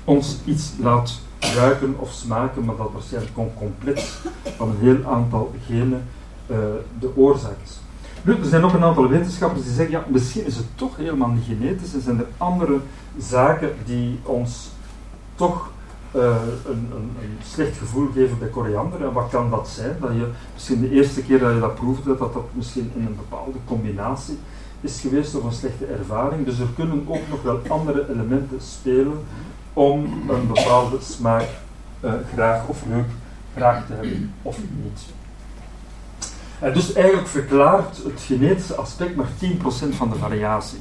ons 0.03 0.37
iets 0.45 0.71
laat 0.79 1.19
ruiken 1.39 1.95
of 1.97 2.11
smaken, 2.11 2.65
maar 2.65 2.75
dat 2.75 2.89
waarschijnlijk 2.93 3.37
een 3.37 3.53
complex 3.57 4.17
van 4.57 4.69
een 4.69 4.77
heel 4.79 5.11
aantal 5.11 5.53
genen 5.65 6.03
uh, 6.51 6.57
de 6.99 7.15
oorzaak 7.15 7.57
is. 7.63 7.79
Nu, 8.21 8.35
er 8.35 8.45
zijn 8.45 8.63
ook 8.63 8.73
een 8.73 8.83
aantal 8.83 9.07
wetenschappers 9.07 9.63
die 9.63 9.73
zeggen, 9.73 9.93
ja, 9.93 10.05
misschien 10.07 10.45
is 10.45 10.55
het 10.55 10.65
toch 10.75 10.97
helemaal 10.97 11.29
niet 11.29 11.45
genetisch 11.45 11.93
en 11.93 12.01
zijn 12.01 12.19
er 12.19 12.27
andere 12.37 12.79
zaken 13.17 13.71
die 13.85 14.19
ons 14.23 14.69
toch 15.35 15.69
uh, 16.15 16.21
een, 16.65 16.89
een, 16.95 17.15
een, 17.21 17.37
slecht 17.43 17.77
gevoel 17.77 18.07
geven 18.13 18.39
bij 18.39 18.47
koriander. 18.47 19.05
En 19.05 19.13
wat 19.13 19.29
kan 19.29 19.49
dat 19.49 19.69
zijn? 19.69 19.97
Dat 20.01 20.11
je 20.11 20.27
misschien 20.53 20.81
de 20.81 20.91
eerste 20.91 21.21
keer 21.21 21.39
dat 21.39 21.53
je 21.53 21.59
dat 21.59 21.75
proefde, 21.75 22.17
dat 22.17 22.33
dat 22.33 22.45
misschien 22.51 22.91
in 22.95 23.05
een 23.05 23.15
bepaalde 23.15 23.57
combinatie 23.65 24.37
is 24.81 25.01
geweest 25.01 25.35
of 25.35 25.43
een 25.43 25.51
slechte 25.51 25.85
ervaring. 25.85 26.45
Dus 26.45 26.59
er 26.59 26.67
kunnen 26.75 27.03
ook 27.07 27.29
nog 27.29 27.41
wel 27.41 27.59
andere 27.67 28.09
elementen 28.09 28.61
spelen 28.61 29.23
om 29.73 30.29
een 30.29 30.47
bepaalde 30.47 30.97
smaak 31.01 31.47
uh, 32.01 32.13
graag 32.33 32.67
of 32.67 32.83
leuk 32.89 33.09
graag 33.55 33.85
te 33.85 33.93
hebben 33.93 34.33
of 34.41 34.57
niet. 34.83 35.01
En 36.59 36.73
dus 36.73 36.93
eigenlijk 36.93 37.27
verklaart 37.27 37.97
het 38.03 38.21
genetische 38.25 38.75
aspect 38.75 39.15
maar 39.15 39.29
10% 39.43 39.95
van 39.95 40.09
de 40.09 40.15
variatie. 40.15 40.79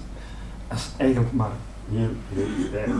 Dat 0.68 0.78
is 0.78 0.88
eigenlijk 0.96 1.32
maar 1.32 1.50
heel, 1.90 2.10
heel 2.34 2.70
weinig. 2.72 2.96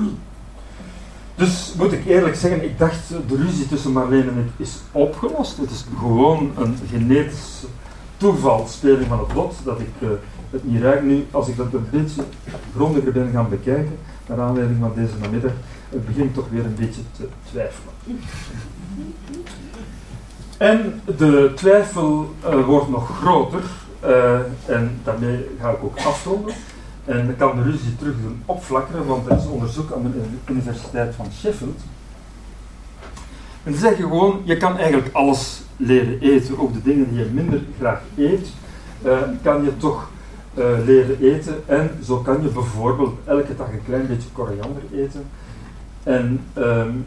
Dus 1.34 1.74
moet 1.76 1.92
ik 1.92 2.06
eerlijk 2.06 2.36
zeggen, 2.36 2.64
ik 2.64 2.78
dacht 2.78 3.08
de 3.08 3.36
ruzie 3.36 3.68
tussen 3.68 3.92
Marleen 3.92 4.28
en 4.28 4.38
ik 4.38 4.66
is 4.66 4.78
opgelost. 4.92 5.56
Het 5.56 5.70
is 5.70 5.84
gewoon 5.98 6.52
een 6.56 6.76
genetische 6.90 7.66
toevalspeling 8.16 9.06
van 9.06 9.18
het 9.18 9.34
lot 9.34 9.54
dat 9.64 9.80
ik 9.80 9.88
uh, 9.98 10.08
het 10.50 10.62
ruik. 10.80 11.02
Nu, 11.02 11.26
als 11.30 11.48
ik 11.48 11.56
dat 11.56 11.72
een 11.72 11.86
beetje 11.90 12.22
grondiger 12.74 13.12
ben 13.12 13.30
gaan 13.32 13.48
bekijken, 13.48 13.98
naar 14.26 14.40
aanleiding 14.40 14.78
van 14.80 14.92
deze 14.94 15.14
namiddag, 15.20 15.52
het 15.88 16.06
begint 16.06 16.34
toch 16.34 16.48
weer 16.50 16.64
een 16.64 16.74
beetje 16.74 17.00
te 17.16 17.28
twijfelen. 17.50 17.92
En 20.56 21.00
de 21.16 21.52
twijfel 21.54 22.34
uh, 22.44 22.66
wordt 22.66 22.88
nog 22.88 23.18
groter, 23.18 23.62
uh, 24.04 24.34
en 24.66 25.00
daarmee 25.04 25.46
ga 25.60 25.70
ik 25.70 25.82
ook 25.82 25.98
afronden. 25.98 26.54
En 27.04 27.26
dan 27.26 27.36
kan 27.36 27.56
de 27.56 27.62
ruzie 27.62 27.96
terug 27.96 28.14
doen 28.22 28.42
opflakkeren, 28.46 29.06
want 29.06 29.30
er 29.30 29.36
is 29.36 29.46
onderzoek 29.46 29.92
aan 29.92 30.02
de 30.02 30.52
Universiteit 30.52 31.14
van 31.14 31.26
Sheffield. 31.32 31.80
En 33.62 33.72
ze 33.72 33.78
zeggen 33.78 34.02
gewoon, 34.08 34.40
je 34.44 34.56
kan 34.56 34.76
eigenlijk 34.78 35.14
alles 35.14 35.62
leren 35.76 36.20
eten, 36.20 36.58
ook 36.58 36.72
de 36.72 36.82
dingen 36.82 37.08
die 37.08 37.18
je 37.18 37.30
minder 37.32 37.60
graag 37.78 38.00
eet, 38.16 38.48
uh, 39.02 39.18
kan 39.42 39.64
je 39.64 39.76
toch 39.76 40.10
uh, 40.54 40.64
leren 40.84 41.20
eten. 41.20 41.54
En 41.66 41.90
zo 42.04 42.16
kan 42.16 42.42
je 42.42 42.48
bijvoorbeeld 42.48 43.14
elke 43.24 43.56
dag 43.56 43.72
een 43.72 43.84
klein 43.84 44.06
beetje 44.06 44.28
koriander 44.32 44.82
eten. 44.92 45.22
En 46.02 46.40
um, 46.58 47.06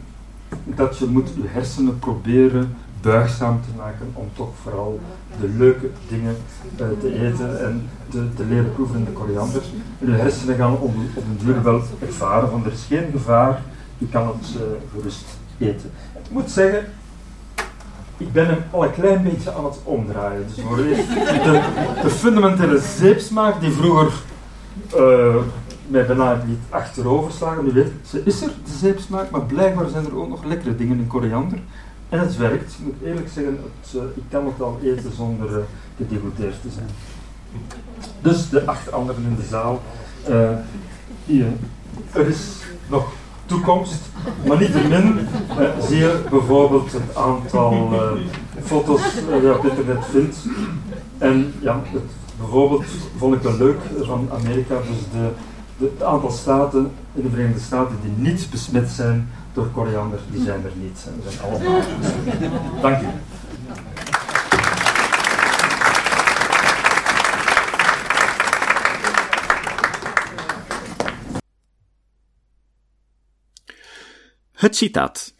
dat 0.64 0.98
je 0.98 1.06
moet 1.06 1.28
je 1.28 1.48
hersenen 1.48 1.98
proberen 1.98 2.76
buigzaam 3.00 3.60
te 3.60 3.76
maken 3.76 4.10
om 4.12 4.28
toch 4.34 4.50
vooral 4.62 5.00
de 5.40 5.48
leuke 5.48 5.90
dingen 6.08 6.36
uh, 6.80 6.86
te 7.00 7.26
eten 7.26 7.64
en 7.66 7.88
te, 8.08 8.44
leren 8.48 8.72
proeven 8.72 8.98
in 8.98 9.04
de 9.04 9.10
koriander. 9.10 9.62
En 10.00 10.10
je 10.10 10.16
hersenen 10.16 10.56
gaan 10.56 10.72
op, 10.72 10.94
op 11.14 11.24
een 11.24 11.38
duur 11.44 11.62
wel 11.62 11.82
ervaren 12.00 12.50
van 12.50 12.64
er 12.64 12.72
is 12.72 12.84
geen 12.88 13.10
gevaar, 13.12 13.62
je 13.98 14.08
kan 14.08 14.26
het 14.26 14.54
uh, 14.56 14.62
gerust 14.94 15.24
eten. 15.58 15.90
Ik 16.24 16.30
moet 16.30 16.50
zeggen, 16.50 16.84
ik 18.16 18.32
ben 18.32 18.46
hem 18.46 18.64
al 18.70 18.84
een 18.84 18.92
klein 18.92 19.22
beetje 19.22 19.52
aan 19.52 19.64
het 19.64 19.78
omdraaien. 19.84 20.46
Dus 20.46 20.56
de, 20.56 21.62
de 22.02 22.10
fundamentele 22.10 22.78
zeepsmaak 22.78 23.60
die 23.60 23.70
vroeger 23.70 24.12
uh, 24.96 25.36
mij 25.86 26.06
bijna 26.06 26.42
niet 26.46 26.58
achterover 26.68 27.32
slagen, 27.32 27.64
nu 27.64 27.72
weet 27.72 27.92
ze 28.06 28.22
is 28.24 28.42
er, 28.42 28.50
de 28.64 28.72
zeepsmaak, 28.72 29.30
maar 29.30 29.42
blijkbaar 29.42 29.88
zijn 29.88 30.04
er 30.04 30.16
ook 30.16 30.28
nog 30.28 30.44
lekkere 30.44 30.76
dingen 30.76 30.98
in 30.98 31.06
koriander. 31.06 31.58
En 32.08 32.18
het 32.18 32.36
werkt. 32.36 32.72
Ik 32.72 32.84
moet 32.84 33.02
eerlijk 33.04 33.28
zeggen, 33.28 33.58
het, 33.62 33.94
uh, 33.94 34.02
ik 34.14 34.22
kan 34.28 34.46
het 34.46 34.60
al 34.60 34.78
eten 34.82 35.12
zonder 35.16 35.50
uh, 35.50 35.56
gedegoteerd 35.96 36.62
te 36.62 36.68
zijn. 36.70 36.88
Dus 38.20 38.48
de 38.48 38.64
acht 38.66 38.92
anderen 38.92 39.24
in 39.24 39.36
de 39.36 39.46
zaal. 39.50 39.82
Hier, 41.24 41.46
er 42.12 42.28
is 42.28 42.62
nog 42.86 43.12
toekomst, 43.46 44.00
maar 44.46 44.58
niettemin 44.58 45.18
uh, 45.58 45.68
zie 45.80 45.96
je 45.96 46.22
bijvoorbeeld 46.30 46.92
het 46.92 47.16
aantal 47.16 47.88
foto's 48.64 49.02
dat 49.30 49.40
je 49.40 49.54
op 49.58 49.64
internet 49.64 50.04
vindt. 50.10 50.36
En 51.18 51.54
ja, 51.60 51.82
bijvoorbeeld 52.38 52.84
vond 53.16 53.34
ik 53.34 53.42
wel 53.42 53.56
leuk 53.56 53.80
van 54.02 54.28
Amerika, 54.32 54.74
dus 54.76 54.98
de, 55.12 55.28
de, 55.78 55.90
het 55.94 56.02
aantal 56.02 56.30
staten 56.30 56.90
in 57.14 57.22
de 57.22 57.30
Verenigde 57.30 57.60
Staten 57.60 57.96
die 58.02 58.32
niet 58.32 58.48
besmet 58.50 58.88
zijn 58.90 59.28
door 59.52 59.66
koriander, 59.66 60.18
die 60.30 60.44
zijn 60.44 60.64
er 60.64 60.72
niet. 60.82 61.06
Zijn 61.28 61.50
allemaal. 61.50 61.80
Dank 62.82 63.00
u. 63.00 63.06
Het 74.64 74.76
citaat. 74.76 75.34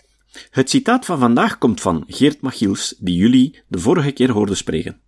Het 0.50 0.70
citaat 0.70 1.04
van 1.04 1.18
vandaag 1.18 1.58
komt 1.58 1.80
van 1.80 2.04
Geert 2.06 2.40
Machiels, 2.40 2.94
die 2.98 3.16
jullie 3.16 3.62
de 3.68 3.78
vorige 3.78 4.12
keer 4.12 4.30
hoorden 4.30 4.56
spreken. 4.56 5.00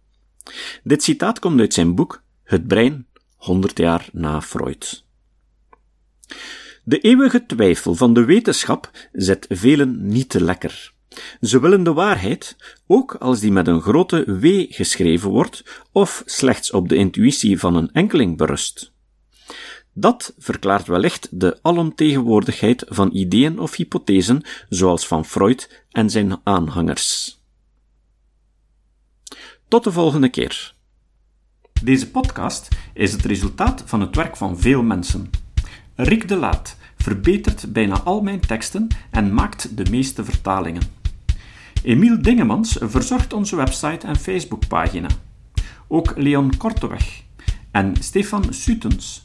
Dit 0.82 1.02
citaat 1.02 1.38
komt 1.38 1.60
uit 1.60 1.74
zijn 1.74 1.94
boek 1.94 2.22
Het 2.44 2.66
brein, 2.66 3.06
100 3.36 3.78
jaar 3.78 4.08
na 4.12 4.40
Freud. 4.40 5.04
De 6.84 6.98
eeuwige 6.98 7.46
twijfel 7.46 7.94
van 7.94 8.14
de 8.14 8.24
wetenschap 8.24 8.90
zet 9.12 9.46
velen 9.48 10.06
niet 10.06 10.28
te 10.28 10.40
lekker. 10.40 10.92
Ze 11.40 11.60
willen 11.60 11.82
de 11.82 11.92
waarheid, 11.92 12.56
ook 12.86 13.14
als 13.14 13.40
die 13.40 13.52
met 13.52 13.66
een 13.66 13.80
grote 13.80 14.38
W 14.40 14.66
geschreven 14.68 15.30
wordt 15.30 15.82
of 15.92 16.22
slechts 16.24 16.70
op 16.70 16.88
de 16.88 16.96
intuïtie 16.96 17.58
van 17.58 17.76
een 17.76 17.92
enkeling 17.92 18.36
berust. 18.36 18.94
Dat 19.98 20.34
verklaart 20.38 20.86
wellicht 20.86 21.28
de 21.40 21.58
alomtegenwoordigheid 21.62 22.84
van 22.88 23.10
ideeën 23.12 23.58
of 23.58 23.76
hypothesen, 23.76 24.42
zoals 24.68 25.06
van 25.06 25.24
Freud 25.24 25.84
en 25.90 26.10
zijn 26.10 26.40
aanhangers. 26.42 27.38
Tot 29.68 29.84
de 29.84 29.92
volgende 29.92 30.28
keer. 30.28 30.74
Deze 31.82 32.10
podcast 32.10 32.68
is 32.94 33.12
het 33.12 33.24
resultaat 33.24 33.82
van 33.86 34.00
het 34.00 34.16
werk 34.16 34.36
van 34.36 34.58
veel 34.58 34.82
mensen. 34.82 35.30
Rick 35.94 36.28
de 36.28 36.36
Laat 36.36 36.76
verbetert 36.96 37.72
bijna 37.72 38.00
al 38.00 38.20
mijn 38.20 38.40
teksten 38.40 38.88
en 39.10 39.34
maakt 39.34 39.76
de 39.76 39.90
meeste 39.90 40.24
vertalingen. 40.24 40.82
Emiel 41.82 42.22
Dingemans 42.22 42.76
verzorgt 42.80 43.32
onze 43.32 43.56
website 43.56 44.06
en 44.06 44.16
Facebookpagina. 44.16 45.08
Ook 45.88 46.12
Leon 46.16 46.56
Korteweg 46.56 47.22
en 47.70 47.96
Stefan 48.00 48.44
Sutens 48.52 49.24